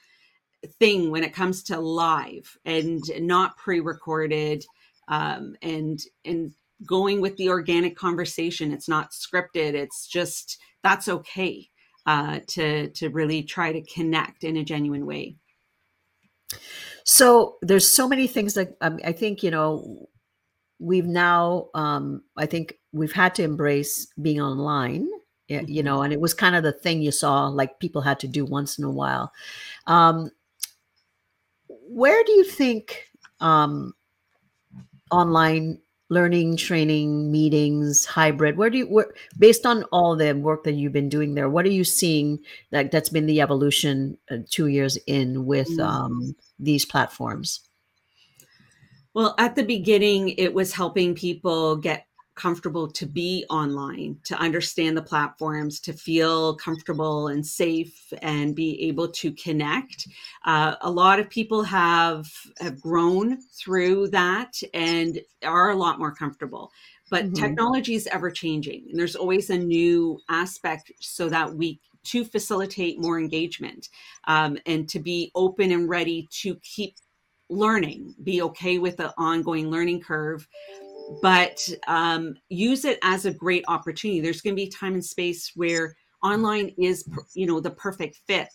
thing 0.79 1.11
when 1.11 1.23
it 1.23 1.33
comes 1.33 1.63
to 1.63 1.79
live 1.79 2.57
and 2.65 3.03
not 3.19 3.57
pre-recorded 3.57 4.63
um, 5.07 5.55
and 5.61 5.99
and 6.25 6.53
going 6.85 7.21
with 7.21 7.35
the 7.37 7.49
organic 7.49 7.95
conversation. 7.95 8.71
It's 8.71 8.89
not 8.89 9.11
scripted. 9.11 9.73
It's 9.73 10.07
just 10.07 10.59
that's 10.83 11.07
okay 11.07 11.69
uh, 12.05 12.39
to 12.47 12.89
to 12.89 13.09
really 13.09 13.43
try 13.43 13.71
to 13.71 13.81
connect 13.83 14.43
in 14.43 14.57
a 14.57 14.63
genuine 14.63 15.05
way. 15.05 15.35
So 17.03 17.57
there's 17.61 17.87
so 17.87 18.07
many 18.07 18.27
things 18.27 18.53
that 18.53 18.75
um, 18.81 18.99
i 19.03 19.11
think 19.11 19.43
you 19.43 19.51
know 19.51 20.07
we've 20.79 21.05
now 21.07 21.67
um 21.75 22.23
i 22.37 22.45
think 22.45 22.75
we've 22.91 23.13
had 23.13 23.35
to 23.35 23.43
embrace 23.43 24.07
being 24.21 24.41
online 24.41 25.07
you 25.49 25.83
Mhm. 25.83 25.83
know 25.83 26.01
and 26.01 26.13
it 26.13 26.19
was 26.21 26.33
kind 26.33 26.55
of 26.55 26.63
the 26.63 26.71
thing 26.71 27.01
you 27.01 27.11
saw 27.11 27.47
like 27.47 27.79
people 27.79 28.01
had 28.01 28.19
to 28.19 28.27
do 28.27 28.45
once 28.45 28.77
in 28.79 28.85
a 28.85 28.91
while. 28.91 29.31
Um 29.87 30.31
where 31.93 32.23
do 32.23 32.31
you 32.33 32.43
think 32.43 33.09
um 33.39 33.93
online 35.11 35.79
learning 36.09 36.57
training 36.57 37.31
meetings 37.31 38.05
hybrid 38.05 38.57
where 38.57 38.69
do 38.69 38.77
you 38.79 38.87
where, 38.87 39.11
based 39.39 39.65
on 39.65 39.83
all 39.85 40.15
the 40.15 40.33
work 40.33 40.63
that 40.63 40.73
you've 40.73 40.93
been 40.93 41.09
doing 41.09 41.33
there 41.33 41.49
what 41.49 41.65
are 41.65 41.71
you 41.71 41.83
seeing 41.83 42.37
like 42.71 42.91
that's 42.91 43.09
been 43.09 43.25
the 43.25 43.41
evolution 43.41 44.17
uh, 44.29 44.37
two 44.49 44.67
years 44.67 44.97
in 45.07 45.45
with 45.45 45.79
Mm. 45.79 45.79
um 45.79 46.35
these 46.59 46.85
platforms 46.85 47.61
Well, 49.13 49.35
at 49.37 49.55
the 49.55 49.63
beginning, 49.63 50.29
it 50.29 50.53
was 50.53 50.73
helping 50.73 51.13
people 51.15 51.75
get 51.75 52.07
comfortable 52.35 52.87
to 52.91 53.05
be 53.05 53.45
online, 53.49 54.19
to 54.25 54.35
understand 54.37 54.97
the 54.97 55.01
platforms, 55.01 55.79
to 55.81 55.93
feel 55.93 56.55
comfortable 56.55 57.27
and 57.27 57.45
safe, 57.45 58.11
and 58.21 58.55
be 58.55 58.81
able 58.83 59.07
to 59.09 59.31
connect. 59.33 60.07
Uh, 60.45 60.75
a 60.81 60.89
lot 60.91 61.19
of 61.19 61.29
people 61.29 61.63
have 61.63 62.27
have 62.59 62.79
grown 62.81 63.39
through 63.41 64.07
that 64.09 64.61
and 64.73 65.19
are 65.43 65.69
a 65.71 65.75
lot 65.75 65.99
more 65.99 66.13
comfortable. 66.13 66.71
But 67.09 67.33
Mhm. 67.33 67.35
technology 67.35 67.95
is 67.95 68.07
ever 68.07 68.31
changing, 68.31 68.87
and 68.89 68.99
there's 68.99 69.15
always 69.15 69.49
a 69.49 69.57
new 69.57 70.19
aspect 70.29 70.91
so 70.99 71.29
that 71.29 71.53
we 71.53 71.79
to 72.05 72.25
facilitate 72.25 72.99
more 72.99 73.17
engagement 73.19 73.89
um, 74.25 74.57
and 74.65 74.89
to 74.89 74.99
be 74.99 75.31
open 75.35 75.71
and 75.71 75.87
ready 75.87 76.27
to 76.41 76.55
keep 76.57 76.95
learning 77.49 78.15
be 78.23 78.41
okay 78.41 78.79
with 78.79 78.97
the 78.97 79.13
ongoing 79.17 79.69
learning 79.69 80.01
curve 80.01 80.47
but 81.09 81.67
um, 81.87 82.35
use 82.49 82.85
it 82.85 82.99
as 83.03 83.25
a 83.25 83.33
great 83.33 83.65
opportunity. 83.67 84.21
There's 84.21 84.41
going 84.41 84.55
to 84.55 84.61
be 84.61 84.69
time 84.69 84.93
and 84.93 85.05
space 85.05 85.51
where 85.55 85.95
online 86.23 86.73
is 86.77 87.05
you 87.33 87.45
know 87.45 87.59
the 87.59 87.71
perfect 87.71 88.19
fit. 88.27 88.49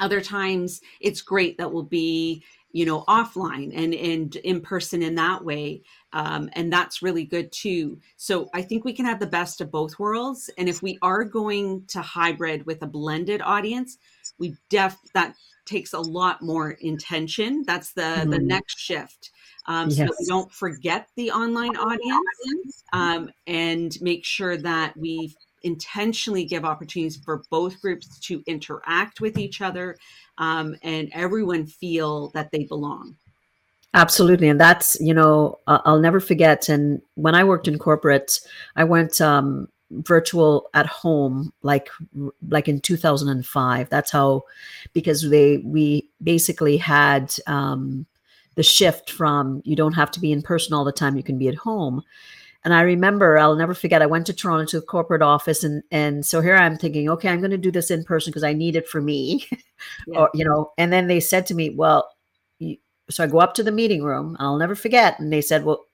Other 0.00 0.20
times 0.20 0.80
it's 1.00 1.22
great 1.22 1.58
that 1.58 1.72
will 1.72 1.82
be 1.82 2.44
you 2.70 2.84
know 2.84 3.02
offline 3.08 3.72
and 3.74 3.94
and 3.94 4.36
in 4.36 4.60
person 4.60 5.02
in 5.02 5.14
that 5.16 5.44
way 5.44 5.82
um, 6.12 6.50
and 6.52 6.72
that's 6.72 7.02
really 7.02 7.24
good 7.24 7.50
too. 7.50 7.98
So 8.16 8.48
i 8.54 8.62
think 8.62 8.84
we 8.84 8.92
can 8.92 9.06
have 9.06 9.20
the 9.20 9.26
best 9.26 9.60
of 9.60 9.70
both 9.70 9.98
worlds 9.98 10.50
and 10.58 10.68
if 10.68 10.82
we 10.82 10.98
are 11.02 11.24
going 11.24 11.84
to 11.88 12.00
hybrid 12.02 12.66
with 12.66 12.82
a 12.82 12.86
blended 12.86 13.40
audience 13.42 13.98
we 14.38 14.56
def 14.68 14.96
that 15.14 15.34
takes 15.66 15.92
a 15.92 16.00
lot 16.00 16.40
more 16.42 16.70
intention. 16.72 17.62
That's 17.66 17.92
the 17.92 18.26
the 18.30 18.38
Mhm. 18.38 18.46
next 18.46 18.78
shift 18.78 19.30
um, 19.68 19.90
so 19.90 20.04
that 20.04 20.16
we 20.18 20.26
don't 20.26 20.50
forget 20.50 21.08
the 21.14 21.30
online 21.30 21.76
audience 21.76 22.82
um, 22.92 23.30
and 23.46 23.96
make 24.00 24.24
sure 24.24 24.56
that 24.56 24.96
we 24.96 25.34
intentionally 25.62 26.44
give 26.44 26.64
opportunities 26.64 27.16
for 27.16 27.42
both 27.50 27.80
groups 27.80 28.18
to 28.20 28.42
interact 28.46 29.20
with 29.20 29.38
each 29.38 29.60
other 29.60 29.96
um, 30.38 30.74
and 30.82 31.10
everyone 31.12 31.66
feel 31.66 32.30
that 32.30 32.50
they 32.50 32.64
belong. 32.64 33.14
Absolutely. 33.94 34.48
And 34.48 34.60
that's, 34.60 34.98
you 35.00 35.14
know, 35.14 35.58
I'll 35.66 36.00
never 36.00 36.20
forget. 36.20 36.68
And 36.68 37.02
when 37.14 37.34
I 37.34 37.44
worked 37.44 37.68
in 37.68 37.78
corporate, 37.78 38.40
I 38.76 38.84
went 38.84 39.20
um, 39.20 39.68
virtual 39.90 40.68
at 40.74 40.86
home 40.86 41.52
like 41.62 41.88
like 42.50 42.68
in 42.68 42.78
2005 42.78 43.88
that's 43.88 44.10
how 44.10 44.42
because 44.92 45.28
they 45.30 45.58
we 45.58 46.06
basically 46.22 46.76
had 46.76 47.34
um 47.46 48.04
the 48.58 48.62
shift 48.62 49.10
from 49.10 49.62
you 49.64 49.74
don't 49.74 49.94
have 49.94 50.10
to 50.10 50.20
be 50.20 50.32
in 50.32 50.42
person 50.42 50.74
all 50.74 50.84
the 50.84 50.92
time 50.92 51.16
you 51.16 51.22
can 51.22 51.38
be 51.38 51.48
at 51.48 51.54
home 51.54 52.02
and 52.64 52.74
i 52.74 52.82
remember 52.82 53.38
i'll 53.38 53.56
never 53.56 53.72
forget 53.72 54.02
i 54.02 54.06
went 54.06 54.26
to 54.26 54.32
toronto 54.32 54.66
to 54.66 54.80
the 54.80 54.86
corporate 54.86 55.22
office 55.22 55.64
and 55.64 55.82
and 55.90 56.26
so 56.26 56.40
here 56.40 56.56
i'm 56.56 56.76
thinking 56.76 57.08
okay 57.08 57.28
i'm 57.28 57.40
going 57.40 57.50
to 57.50 57.56
do 57.56 57.70
this 57.70 57.90
in 57.90 58.04
person 58.04 58.30
because 58.30 58.44
i 58.44 58.52
need 58.52 58.76
it 58.76 58.88
for 58.88 59.00
me 59.00 59.46
yeah. 60.06 60.18
or 60.18 60.30
you 60.34 60.44
know 60.44 60.70
and 60.76 60.92
then 60.92 61.06
they 61.06 61.20
said 61.20 61.46
to 61.46 61.54
me 61.54 61.70
well 61.70 62.10
you, 62.58 62.76
so 63.08 63.24
i 63.24 63.26
go 63.26 63.38
up 63.38 63.54
to 63.54 63.62
the 63.62 63.72
meeting 63.72 64.02
room 64.02 64.36
i'll 64.38 64.58
never 64.58 64.74
forget 64.74 65.18
and 65.18 65.32
they 65.32 65.40
said 65.40 65.64
well 65.64 65.86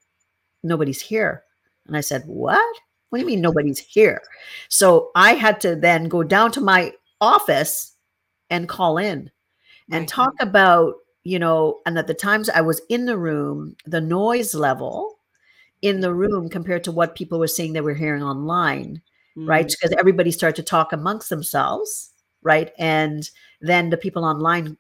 nobody's 0.63 1.01
here 1.01 1.45
and 1.87 1.97
i 1.97 2.01
said 2.01 2.23
what 2.27 2.77
what 3.15 3.19
do 3.19 3.23
you 3.23 3.29
mean 3.29 3.43
nobody's 3.43 3.79
here? 3.79 4.21
So 4.69 5.13
I 5.15 5.35
had 5.35 5.61
to 5.61 5.77
then 5.77 6.09
go 6.09 6.25
down 6.25 6.51
to 6.51 6.61
my 6.61 6.95
office 7.21 7.95
and 8.51 8.69
call 8.69 8.99
in 8.99 9.31
and 9.93 10.01
right. 10.01 10.09
talk 10.09 10.33
about, 10.41 10.95
you 11.25 11.39
know, 11.39 11.81
and 11.87 11.99
at 11.99 12.07
the 12.07 12.15
times 12.15 12.51
I 12.51 12.61
was 12.61 12.81
in 12.89 13.07
the 13.07 13.19
room, 13.19 13.77
the 13.87 14.01
noise 14.01 14.55
level 14.55 15.19
in 15.83 16.01
the 16.01 16.15
room 16.15 16.49
compared 16.49 16.85
to 16.85 16.93
what 16.93 17.17
people 17.17 17.39
were 17.39 17.49
saying 17.49 17.73
they 17.73 17.81
were 17.81 17.95
hearing 17.95 18.23
online, 18.23 19.01
mm-hmm. 19.37 19.49
right? 19.49 19.67
Because 19.67 19.97
everybody 19.99 20.31
started 20.31 20.57
to 20.57 20.63
talk 20.63 20.93
amongst 20.93 21.31
themselves, 21.31 22.11
right? 22.43 22.73
And 22.79 23.29
then 23.63 23.89
the 23.89 23.97
people 23.97 24.25
online, 24.25 24.77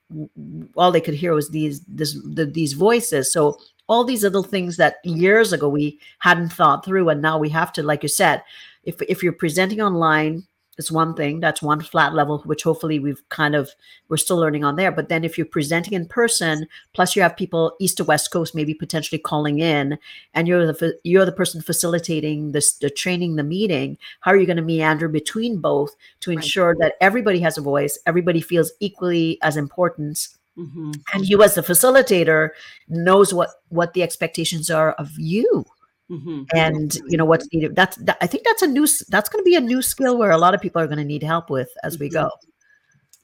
all 0.76 0.92
they 0.92 1.00
could 1.00 1.14
hear 1.14 1.34
was 1.34 1.50
these 1.50 1.80
this 1.86 2.14
the, 2.24 2.44
these 2.44 2.74
voices. 2.74 3.32
So 3.32 3.58
all 3.88 4.04
these 4.04 4.22
little 4.22 4.42
things 4.42 4.76
that 4.76 4.96
years 5.04 5.52
ago 5.52 5.68
we 5.68 5.98
hadn't 6.18 6.52
thought 6.52 6.84
through 6.84 7.08
and 7.08 7.20
now 7.20 7.38
we 7.38 7.50
have 7.50 7.72
to 7.72 7.82
like 7.82 8.02
you 8.02 8.08
said 8.08 8.42
if 8.84 9.00
if 9.02 9.22
you're 9.22 9.32
presenting 9.32 9.80
online 9.80 10.46
it's 10.78 10.90
one 10.90 11.14
thing 11.14 11.40
that's 11.40 11.62
one 11.62 11.80
flat 11.80 12.14
level 12.14 12.38
which 12.44 12.62
hopefully 12.62 12.98
we've 12.98 13.26
kind 13.28 13.54
of 13.54 13.70
we're 14.08 14.16
still 14.16 14.36
learning 14.36 14.64
on 14.64 14.76
there 14.76 14.90
but 14.90 15.08
then 15.08 15.24
if 15.24 15.36
you're 15.36 15.46
presenting 15.46 15.92
in 15.92 16.06
person 16.06 16.66
plus 16.92 17.14
you 17.14 17.22
have 17.22 17.36
people 17.36 17.74
east 17.80 17.96
to 17.96 18.04
west 18.04 18.30
coast 18.30 18.54
maybe 18.54 18.74
potentially 18.74 19.18
calling 19.18 19.58
in 19.60 19.98
and 20.34 20.48
you're 20.48 20.66
the 20.66 20.98
you're 21.04 21.24
the 21.24 21.32
person 21.32 21.60
facilitating 21.60 22.52
this 22.52 22.74
the 22.74 22.90
training 22.90 23.36
the 23.36 23.44
meeting 23.44 23.96
how 24.20 24.30
are 24.30 24.36
you 24.36 24.46
going 24.46 24.56
to 24.56 24.62
meander 24.62 25.08
between 25.08 25.60
both 25.60 25.94
to 26.20 26.30
ensure 26.30 26.70
right. 26.70 26.78
that 26.80 26.94
everybody 27.00 27.40
has 27.40 27.58
a 27.58 27.62
voice 27.62 27.98
everybody 28.06 28.40
feels 28.40 28.72
equally 28.80 29.38
as 29.42 29.56
important 29.56 30.28
Mm-hmm. 30.56 30.92
And 31.12 31.28
you, 31.28 31.42
as 31.42 31.56
the 31.56 31.62
facilitator, 31.62 32.50
knows 32.88 33.34
what 33.34 33.50
what 33.70 33.92
the 33.92 34.02
expectations 34.02 34.70
are 34.70 34.92
of 34.92 35.10
you, 35.18 35.64
mm-hmm. 36.10 36.42
and 36.54 36.98
you 37.06 37.16
know 37.16 37.24
what's 37.24 37.48
needed. 37.52 37.76
That's 37.76 37.96
that, 37.96 38.18
I 38.20 38.26
think 38.26 38.44
that's 38.44 38.62
a 38.62 38.66
new 38.66 38.86
that's 39.08 39.28
going 39.28 39.42
to 39.42 39.48
be 39.48 39.56
a 39.56 39.60
new 39.60 39.82
skill 39.82 40.18
where 40.18 40.30
a 40.30 40.38
lot 40.38 40.54
of 40.54 40.60
people 40.60 40.80
are 40.80 40.86
going 40.86 40.98
to 40.98 41.04
need 41.04 41.22
help 41.22 41.50
with 41.50 41.70
as 41.82 41.98
we 41.98 42.08
go. 42.08 42.26
Mm-hmm. 42.26 42.50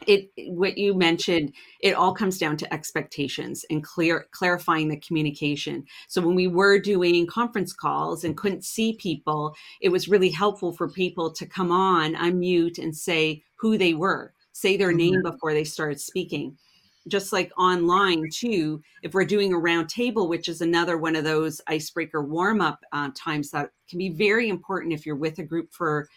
It 0.06 0.30
what 0.48 0.78
you 0.78 0.94
mentioned, 0.94 1.52
it 1.80 1.94
all 1.94 2.14
comes 2.14 2.38
down 2.38 2.56
to 2.58 2.72
expectations 2.72 3.66
and 3.68 3.84
clear 3.84 4.26
clarifying 4.32 4.88
the 4.88 4.96
communication. 4.96 5.84
So 6.08 6.22
when 6.22 6.34
we 6.34 6.48
were 6.48 6.78
doing 6.78 7.26
conference 7.26 7.74
calls 7.74 8.24
and 8.24 8.36
couldn't 8.36 8.64
see 8.64 8.94
people, 8.94 9.54
it 9.82 9.90
was 9.90 10.08
really 10.08 10.30
helpful 10.30 10.72
for 10.72 10.88
people 10.88 11.30
to 11.32 11.44
come 11.44 11.70
on, 11.70 12.14
unmute, 12.14 12.78
and 12.78 12.96
say 12.96 13.42
who 13.56 13.76
they 13.76 13.92
were, 13.92 14.32
say 14.52 14.78
their 14.78 14.88
mm-hmm. 14.88 14.96
name 14.96 15.22
before 15.22 15.52
they 15.52 15.64
started 15.64 16.00
speaking 16.00 16.56
just 17.08 17.32
like 17.32 17.50
online 17.56 18.28
too 18.32 18.80
if 19.02 19.14
we're 19.14 19.24
doing 19.24 19.52
a 19.52 19.58
round 19.58 19.88
table 19.88 20.28
which 20.28 20.48
is 20.48 20.60
another 20.60 20.98
one 20.98 21.16
of 21.16 21.24
those 21.24 21.60
icebreaker 21.66 22.22
warm 22.22 22.60
up 22.60 22.80
uh, 22.92 23.10
times 23.14 23.50
that 23.50 23.70
can 23.88 23.98
be 23.98 24.10
very 24.10 24.48
important 24.48 24.92
if 24.92 25.06
you're 25.06 25.16
with 25.16 25.38
a 25.38 25.42
group 25.42 25.72
for 25.72 26.08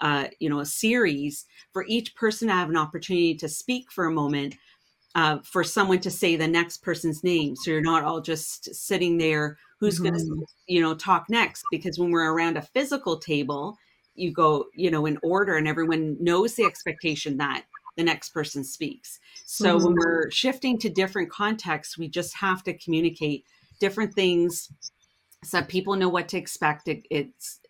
uh, 0.00 0.26
you 0.40 0.50
know 0.50 0.60
a 0.60 0.66
series 0.66 1.44
for 1.72 1.84
each 1.86 2.14
person 2.16 2.48
to 2.48 2.54
have 2.54 2.70
an 2.70 2.76
opportunity 2.76 3.34
to 3.34 3.48
speak 3.48 3.90
for 3.92 4.06
a 4.06 4.12
moment 4.12 4.54
uh, 5.14 5.38
for 5.44 5.62
someone 5.62 6.00
to 6.00 6.10
say 6.10 6.36
the 6.36 6.48
next 6.48 6.78
person's 6.78 7.22
name 7.22 7.54
so 7.54 7.70
you're 7.70 7.80
not 7.80 8.04
all 8.04 8.20
just 8.20 8.74
sitting 8.74 9.18
there 9.18 9.58
who's 9.78 10.00
mm-hmm. 10.00 10.14
going 10.14 10.18
to 10.18 10.46
you 10.66 10.80
know 10.80 10.94
talk 10.94 11.26
next 11.28 11.62
because 11.70 11.98
when 11.98 12.10
we're 12.10 12.32
around 12.32 12.56
a 12.56 12.62
physical 12.62 13.18
table 13.18 13.76
you 14.14 14.32
go 14.32 14.66
you 14.74 14.90
know 14.90 15.06
in 15.06 15.18
order 15.22 15.56
and 15.56 15.68
everyone 15.68 16.16
knows 16.20 16.54
the 16.54 16.64
expectation 16.64 17.36
that 17.36 17.64
the 17.96 18.02
next 18.02 18.30
person 18.30 18.64
speaks. 18.64 19.18
So 19.52 19.76
mm-hmm. 19.76 19.84
when 19.84 19.94
we're 19.96 20.30
shifting 20.30 20.78
to 20.78 20.88
different 20.88 21.30
contexts, 21.30 21.98
we 21.98 22.08
just 22.08 22.34
have 22.36 22.62
to 22.62 22.72
communicate 22.72 23.44
different 23.80 24.14
things 24.14 24.72
so 25.44 25.58
that 25.58 25.68
people 25.68 25.94
know 25.94 26.08
what 26.08 26.28
to 26.28 26.38
expect. 26.38 26.88
It, 26.88 27.06
it's 27.10 27.60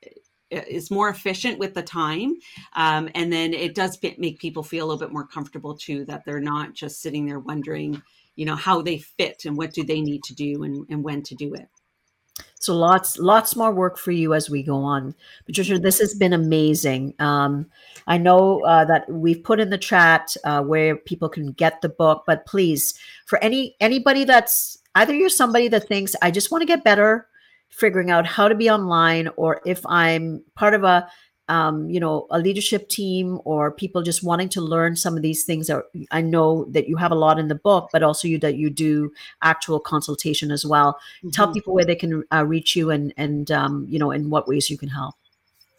it's 0.48 0.92
more 0.92 1.08
efficient 1.08 1.58
with 1.58 1.74
the 1.74 1.82
time, 1.82 2.36
um, 2.76 3.08
and 3.16 3.32
then 3.32 3.52
it 3.52 3.74
does 3.74 3.98
make 4.18 4.38
people 4.38 4.62
feel 4.62 4.84
a 4.84 4.86
little 4.86 5.00
bit 5.00 5.12
more 5.12 5.26
comfortable 5.26 5.76
too. 5.76 6.04
That 6.04 6.24
they're 6.24 6.38
not 6.38 6.72
just 6.72 7.02
sitting 7.02 7.26
there 7.26 7.40
wondering, 7.40 8.00
you 8.36 8.44
know, 8.44 8.54
how 8.54 8.80
they 8.80 8.98
fit 8.98 9.44
and 9.44 9.56
what 9.56 9.72
do 9.72 9.82
they 9.82 10.00
need 10.00 10.22
to 10.24 10.34
do 10.36 10.62
and, 10.62 10.86
and 10.88 11.02
when 11.02 11.24
to 11.24 11.34
do 11.34 11.52
it. 11.52 11.66
So 12.62 12.76
lots, 12.76 13.18
lots 13.18 13.56
more 13.56 13.72
work 13.72 13.98
for 13.98 14.12
you 14.12 14.34
as 14.34 14.48
we 14.48 14.62
go 14.62 14.76
on. 14.76 15.14
Patricia, 15.46 15.80
this 15.80 15.98
has 15.98 16.14
been 16.14 16.32
amazing. 16.32 17.14
Um, 17.18 17.66
I 18.06 18.18
know 18.18 18.64
uh, 18.64 18.84
that 18.84 19.08
we've 19.10 19.42
put 19.42 19.58
in 19.58 19.70
the 19.70 19.78
chat 19.78 20.36
uh, 20.44 20.62
where 20.62 20.96
people 20.96 21.28
can 21.28 21.52
get 21.52 21.80
the 21.80 21.88
book, 21.88 22.22
but 22.26 22.46
please, 22.46 22.94
for 23.26 23.42
any 23.42 23.74
anybody 23.80 24.24
that's 24.24 24.78
either 24.94 25.14
you're 25.14 25.28
somebody 25.28 25.68
that 25.68 25.88
thinks 25.88 26.14
I 26.22 26.30
just 26.30 26.52
want 26.52 26.62
to 26.62 26.66
get 26.66 26.84
better, 26.84 27.26
figuring 27.68 28.10
out 28.10 28.26
how 28.26 28.46
to 28.46 28.54
be 28.54 28.70
online, 28.70 29.28
or 29.36 29.60
if 29.66 29.84
I'm 29.86 30.44
part 30.54 30.74
of 30.74 30.84
a 30.84 31.08
um, 31.48 31.90
you 31.90 32.00
know, 32.00 32.26
a 32.30 32.38
leadership 32.38 32.88
team 32.88 33.40
or 33.44 33.70
people 33.70 34.02
just 34.02 34.22
wanting 34.22 34.48
to 34.50 34.60
learn 34.60 34.96
some 34.96 35.16
of 35.16 35.22
these 35.22 35.44
things. 35.44 35.68
Are, 35.68 35.84
I 36.10 36.20
know 36.20 36.64
that 36.70 36.88
you 36.88 36.96
have 36.96 37.12
a 37.12 37.16
lot 37.16 37.38
in 37.38 37.48
the 37.48 37.54
book, 37.54 37.90
but 37.92 38.02
also 38.02 38.28
you 38.28 38.38
that 38.38 38.56
you 38.56 38.70
do 38.70 39.12
actual 39.42 39.80
consultation 39.80 40.50
as 40.50 40.64
well. 40.64 40.94
Mm-hmm. 41.18 41.30
Tell 41.30 41.52
people 41.52 41.74
where 41.74 41.84
they 41.84 41.96
can 41.96 42.24
uh, 42.32 42.44
reach 42.44 42.76
you 42.76 42.90
and 42.90 43.12
and 43.16 43.50
um, 43.50 43.86
you 43.88 43.98
know 43.98 44.10
in 44.10 44.30
what 44.30 44.48
ways 44.48 44.70
you 44.70 44.78
can 44.78 44.88
help. 44.88 45.14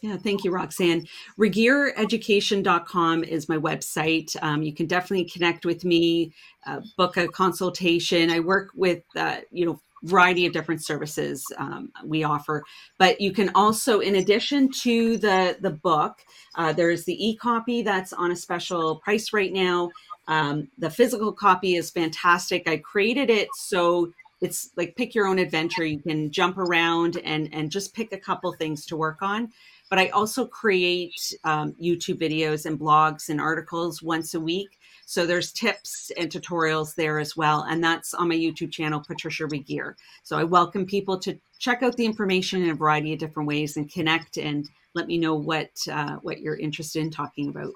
Yeah, 0.02 0.18
thank 0.18 0.44
you, 0.44 0.52
Roxanne. 0.52 1.08
RegierEducation.com 1.40 3.24
is 3.24 3.48
my 3.48 3.58
website. 3.58 4.36
Um, 4.44 4.62
you 4.62 4.74
can 4.74 4.86
definitely 4.86 5.30
connect 5.30 5.66
with 5.66 5.86
me, 5.86 6.34
uh, 6.68 6.82
book 6.98 7.16
a 7.16 7.30
consultation. 7.30 8.30
I 8.30 8.42
work 8.42 8.72
with, 8.76 9.02
uh, 9.16 9.38
you 9.50 9.66
know, 9.66 9.80
variety 10.04 10.46
of 10.46 10.54
different 10.54 10.84
services 10.84 11.46
um, 11.58 11.92
we 12.06 12.24
offer. 12.24 12.64
But 12.98 13.20
you 13.20 13.32
can 13.32 13.50
also, 13.56 14.00
in 14.00 14.16
addition 14.16 14.70
to 14.82 15.18
the 15.18 15.58
the 15.60 15.72
book, 15.72 16.20
uh, 16.56 16.74
there's 16.74 17.06
the 17.06 17.28
e-copy 17.28 17.82
that's 17.82 18.14
on 18.14 18.32
a 18.32 18.36
special 18.36 18.98
price 18.98 19.34
right 19.34 19.52
now. 19.52 19.92
Um, 20.28 20.70
the 20.78 20.90
physical 20.90 21.34
copy 21.34 21.76
is 21.76 21.90
fantastic. 21.90 22.68
I 22.68 22.78
created 22.78 23.30
it 23.30 23.50
so 23.56 24.14
it's 24.42 24.72
like 24.76 24.96
pick 24.98 25.16
your 25.16 25.26
own 25.26 25.40
adventure. 25.40 25.86
You 25.86 26.00
can 26.00 26.30
jump 26.30 26.58
around 26.58 27.18
and 27.24 27.50
and 27.54 27.72
just 27.72 27.94
pick 27.94 28.12
a 28.12 28.18
couple 28.18 28.52
things 28.54 28.86
to 28.88 28.98
work 28.98 29.22
on. 29.22 29.52
But 29.90 30.00
I 30.00 30.10
also 30.10 30.46
create 30.46 31.34
um, 31.44 31.76
YouTube 31.82 32.20
videos 32.20 32.66
and 32.66 32.80
blogs 32.80 33.30
and 33.30 33.40
articles 33.40 34.02
once 34.02 34.34
a 34.34 34.40
week 34.40 34.80
so 35.06 35.26
there's 35.26 35.52
tips 35.52 36.12
and 36.18 36.30
tutorials 36.30 36.96
there 36.96 37.20
as 37.20 37.36
well. 37.36 37.66
And 37.70 37.84
that's 37.84 38.14
on 38.14 38.30
my 38.30 38.36
YouTube 38.36 38.72
channel, 38.72 39.04
Patricia 39.06 39.46
Regier. 39.48 39.96
So 40.24 40.38
I 40.38 40.44
welcome 40.44 40.86
people 40.86 41.20
to 41.20 41.38
check 41.60 41.84
out 41.84 41.98
the 41.98 42.06
information 42.06 42.64
in 42.64 42.70
a 42.70 42.76
variety 42.76 43.14
of 43.14 43.20
different 43.20 43.48
ways 43.48 43.78
and 43.78 43.92
connect 43.92 44.38
and 44.38 44.70
let 44.96 45.08
me 45.08 45.18
know 45.18 45.36
what 45.36 45.70
uh, 45.92 46.18
what 46.22 46.40
you're 46.40 46.58
interested 46.58 47.02
in 47.02 47.12
talking 47.12 47.50
about. 47.50 47.74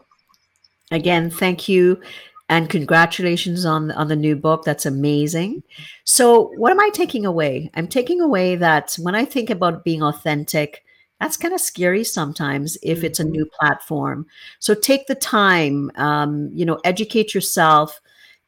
Again, 0.91 1.29
thank 1.29 1.67
you 1.67 2.01
and 2.49 2.69
congratulations 2.69 3.65
on 3.65 3.91
on 3.91 4.07
the 4.07 4.15
new 4.15 4.35
book 4.35 4.63
that's 4.63 4.85
amazing 4.85 5.61
so 6.05 6.53
what 6.57 6.71
am 6.71 6.79
i 6.79 6.89
taking 6.93 7.25
away 7.25 7.69
i'm 7.73 7.87
taking 7.87 8.21
away 8.21 8.55
that 8.55 8.95
when 9.01 9.15
i 9.15 9.25
think 9.25 9.49
about 9.49 9.83
being 9.83 10.01
authentic 10.01 10.85
that's 11.19 11.37
kind 11.37 11.53
of 11.53 11.61
scary 11.61 12.03
sometimes 12.03 12.77
if 12.83 13.03
it's 13.03 13.19
a 13.19 13.23
mm-hmm. 13.23 13.31
new 13.31 13.49
platform. 13.59 14.25
So 14.59 14.73
take 14.73 15.07
the 15.07 15.15
time, 15.15 15.91
um, 15.95 16.49
you 16.53 16.65
know, 16.65 16.79
educate 16.83 17.33
yourself, 17.33 17.99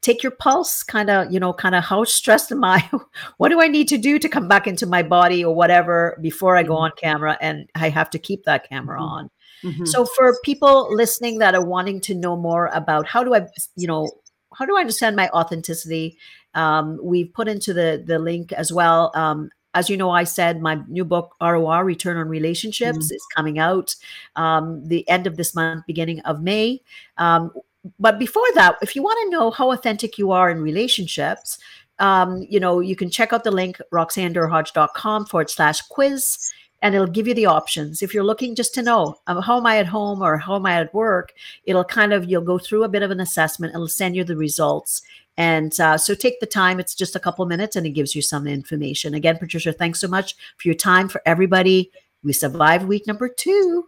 take 0.02 0.22
your 0.22 0.32
pulse, 0.32 0.84
kind 0.84 1.10
of, 1.10 1.32
you 1.32 1.40
know, 1.40 1.52
kind 1.52 1.76
of 1.76 1.84
how 1.84 2.04
stressed 2.04 2.52
am 2.52 2.64
I? 2.64 2.90
what 3.38 3.50
do 3.50 3.62
I 3.62 3.68
need 3.68 3.88
to 3.90 3.98
do 3.98 4.20
to 4.20 4.30
come 4.30 4.48
back 4.48 4.68
into 4.68 4.86
my 4.86 5.04
body 5.04 5.44
or 5.44 5.56
whatever 5.56 6.18
before 6.22 6.58
I 6.58 6.64
go 6.64 6.76
mm-hmm. 6.76 6.84
on 6.84 6.92
camera? 6.98 7.38
And 7.42 7.70
I 7.76 7.90
have 7.90 8.10
to 8.12 8.20
keep 8.20 8.44
that 8.44 8.70
camera 8.70 9.00
mm-hmm. 9.00 9.14
on. 9.14 9.30
Mm-hmm. 9.64 9.86
So 9.86 10.06
for 10.06 10.38
people 10.44 10.94
listening 10.94 11.40
that 11.40 11.56
are 11.56 11.66
wanting 11.66 12.00
to 12.02 12.16
know 12.16 12.38
more 12.38 12.68
about 12.68 13.08
how 13.08 13.24
do 13.24 13.34
I, 13.36 13.48
you 13.76 13.88
know, 13.88 14.10
how 14.54 14.66
do 14.66 14.78
I 14.78 14.82
understand 14.82 15.16
my 15.16 15.30
authenticity? 15.30 16.18
Um, 16.54 17.00
we've 17.04 17.32
put 17.34 17.48
into 17.48 17.74
the 17.74 18.04
the 18.04 18.18
link 18.18 18.52
as 18.54 18.74
well 18.74 19.12
um, 19.14 19.50
as 19.74 19.90
you 19.90 19.98
know, 19.98 20.10
I 20.10 20.24
said 20.24 20.62
my 20.62 20.80
new 20.88 21.06
book, 21.06 21.36
ROR, 21.42 21.86
Return 21.86 22.18
on 22.18 22.28
Relationships, 22.28 22.98
mm-hmm. 22.98 23.16
is 23.16 23.26
coming 23.36 23.60
out 23.60 23.96
um, 24.36 24.88
the 24.88 25.08
end 25.08 25.28
of 25.28 25.38
this 25.38 25.54
month, 25.54 25.86
beginning 25.86 26.20
of 26.22 26.42
May. 26.42 26.82
Um, 27.18 27.52
but 28.00 28.20
before 28.20 28.48
that, 28.56 28.78
if 28.82 28.96
you 28.96 29.04
want 29.04 29.20
to 29.24 29.38
know 29.38 29.52
how 29.52 29.72
authentic 29.72 30.18
you 30.18 30.32
are 30.32 30.50
in 30.50 30.62
relationships, 30.62 31.60
um, 32.00 32.46
you 32.50 32.60
know, 32.60 32.80
you 32.80 32.96
can 32.96 33.10
check 33.10 33.32
out 33.34 33.44
the 33.44 33.52
link, 33.52 33.80
roxannederhodge.com 33.94 35.26
forward 35.26 35.50
slash 35.50 35.82
quiz, 35.84 36.52
and 36.82 36.96
it'll 36.96 37.08
give 37.08 37.28
you 37.28 37.34
the 37.34 37.46
options. 37.46 38.02
If 38.02 38.14
you're 38.14 38.24
looking 38.24 38.56
just 38.56 38.74
to 38.76 38.82
know 38.82 39.16
um, 39.28 39.42
how 39.42 39.58
am 39.58 39.66
I 39.66 39.78
at 39.78 39.86
home 39.86 40.22
or 40.22 40.38
how 40.38 40.56
am 40.56 40.66
I 40.66 40.76
at 40.76 40.94
work, 40.94 41.34
it'll 41.66 41.84
kind 41.84 42.14
of, 42.14 42.30
you'll 42.30 42.42
go 42.42 42.58
through 42.58 42.84
a 42.84 42.90
bit 42.90 43.04
of 43.04 43.12
an 43.12 43.20
assessment, 43.20 43.74
it'll 43.74 43.88
send 43.88 44.16
you 44.16 44.24
the 44.24 44.38
results. 44.38 45.02
And 45.40 45.80
uh, 45.80 45.98
so 45.98 46.14
take 46.14 46.42
the 46.42 46.46
time. 46.46 46.82
It's 46.82 46.94
just 46.94 47.16
a 47.16 47.20
couple 47.20 47.46
minutes 47.46 47.78
and 47.78 47.86
it 47.88 47.92
gives 47.92 48.14
you 48.14 48.22
some 48.22 48.46
information. 48.46 49.14
Again, 49.14 49.38
Patricia, 49.38 49.72
thanks 49.72 50.02
so 50.02 50.08
much 50.10 50.36
for 50.58 50.68
your 50.68 50.76
time 50.76 51.08
for 51.08 51.22
everybody. 51.26 51.92
We 52.24 52.34
survived 52.34 52.86
week 52.86 53.08
number 53.08 53.30
two. 53.30 53.88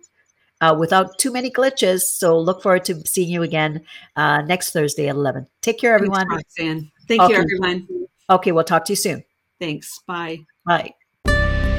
Uh, 0.62 0.76
without 0.78 1.18
too 1.18 1.32
many 1.32 1.50
glitches. 1.50 2.02
So 2.02 2.40
look 2.40 2.62
forward 2.62 2.86
to 2.86 3.02
seeing 3.08 3.30
you 3.30 3.42
again 3.42 3.82
uh, 4.16 4.44
next 4.44 4.74
Thursday 4.74 5.10
at 5.10 5.16
11. 5.16 5.48
Take 5.62 5.80
care, 5.80 5.96
everyone. 5.96 6.30
Thanks, 6.30 6.54
Roxanne. 6.60 6.92
Thank 7.08 7.22
okay. 7.24 7.34
you, 7.34 7.40
everyone. 7.40 7.88
Okay, 8.30 8.52
we'll 8.52 8.64
talk 8.64 8.86
to 8.86 8.92
you 8.92 8.98
soon. 8.98 9.24
Thanks. 9.60 10.02
Bye. 10.06 10.38
Bye. 10.64 10.94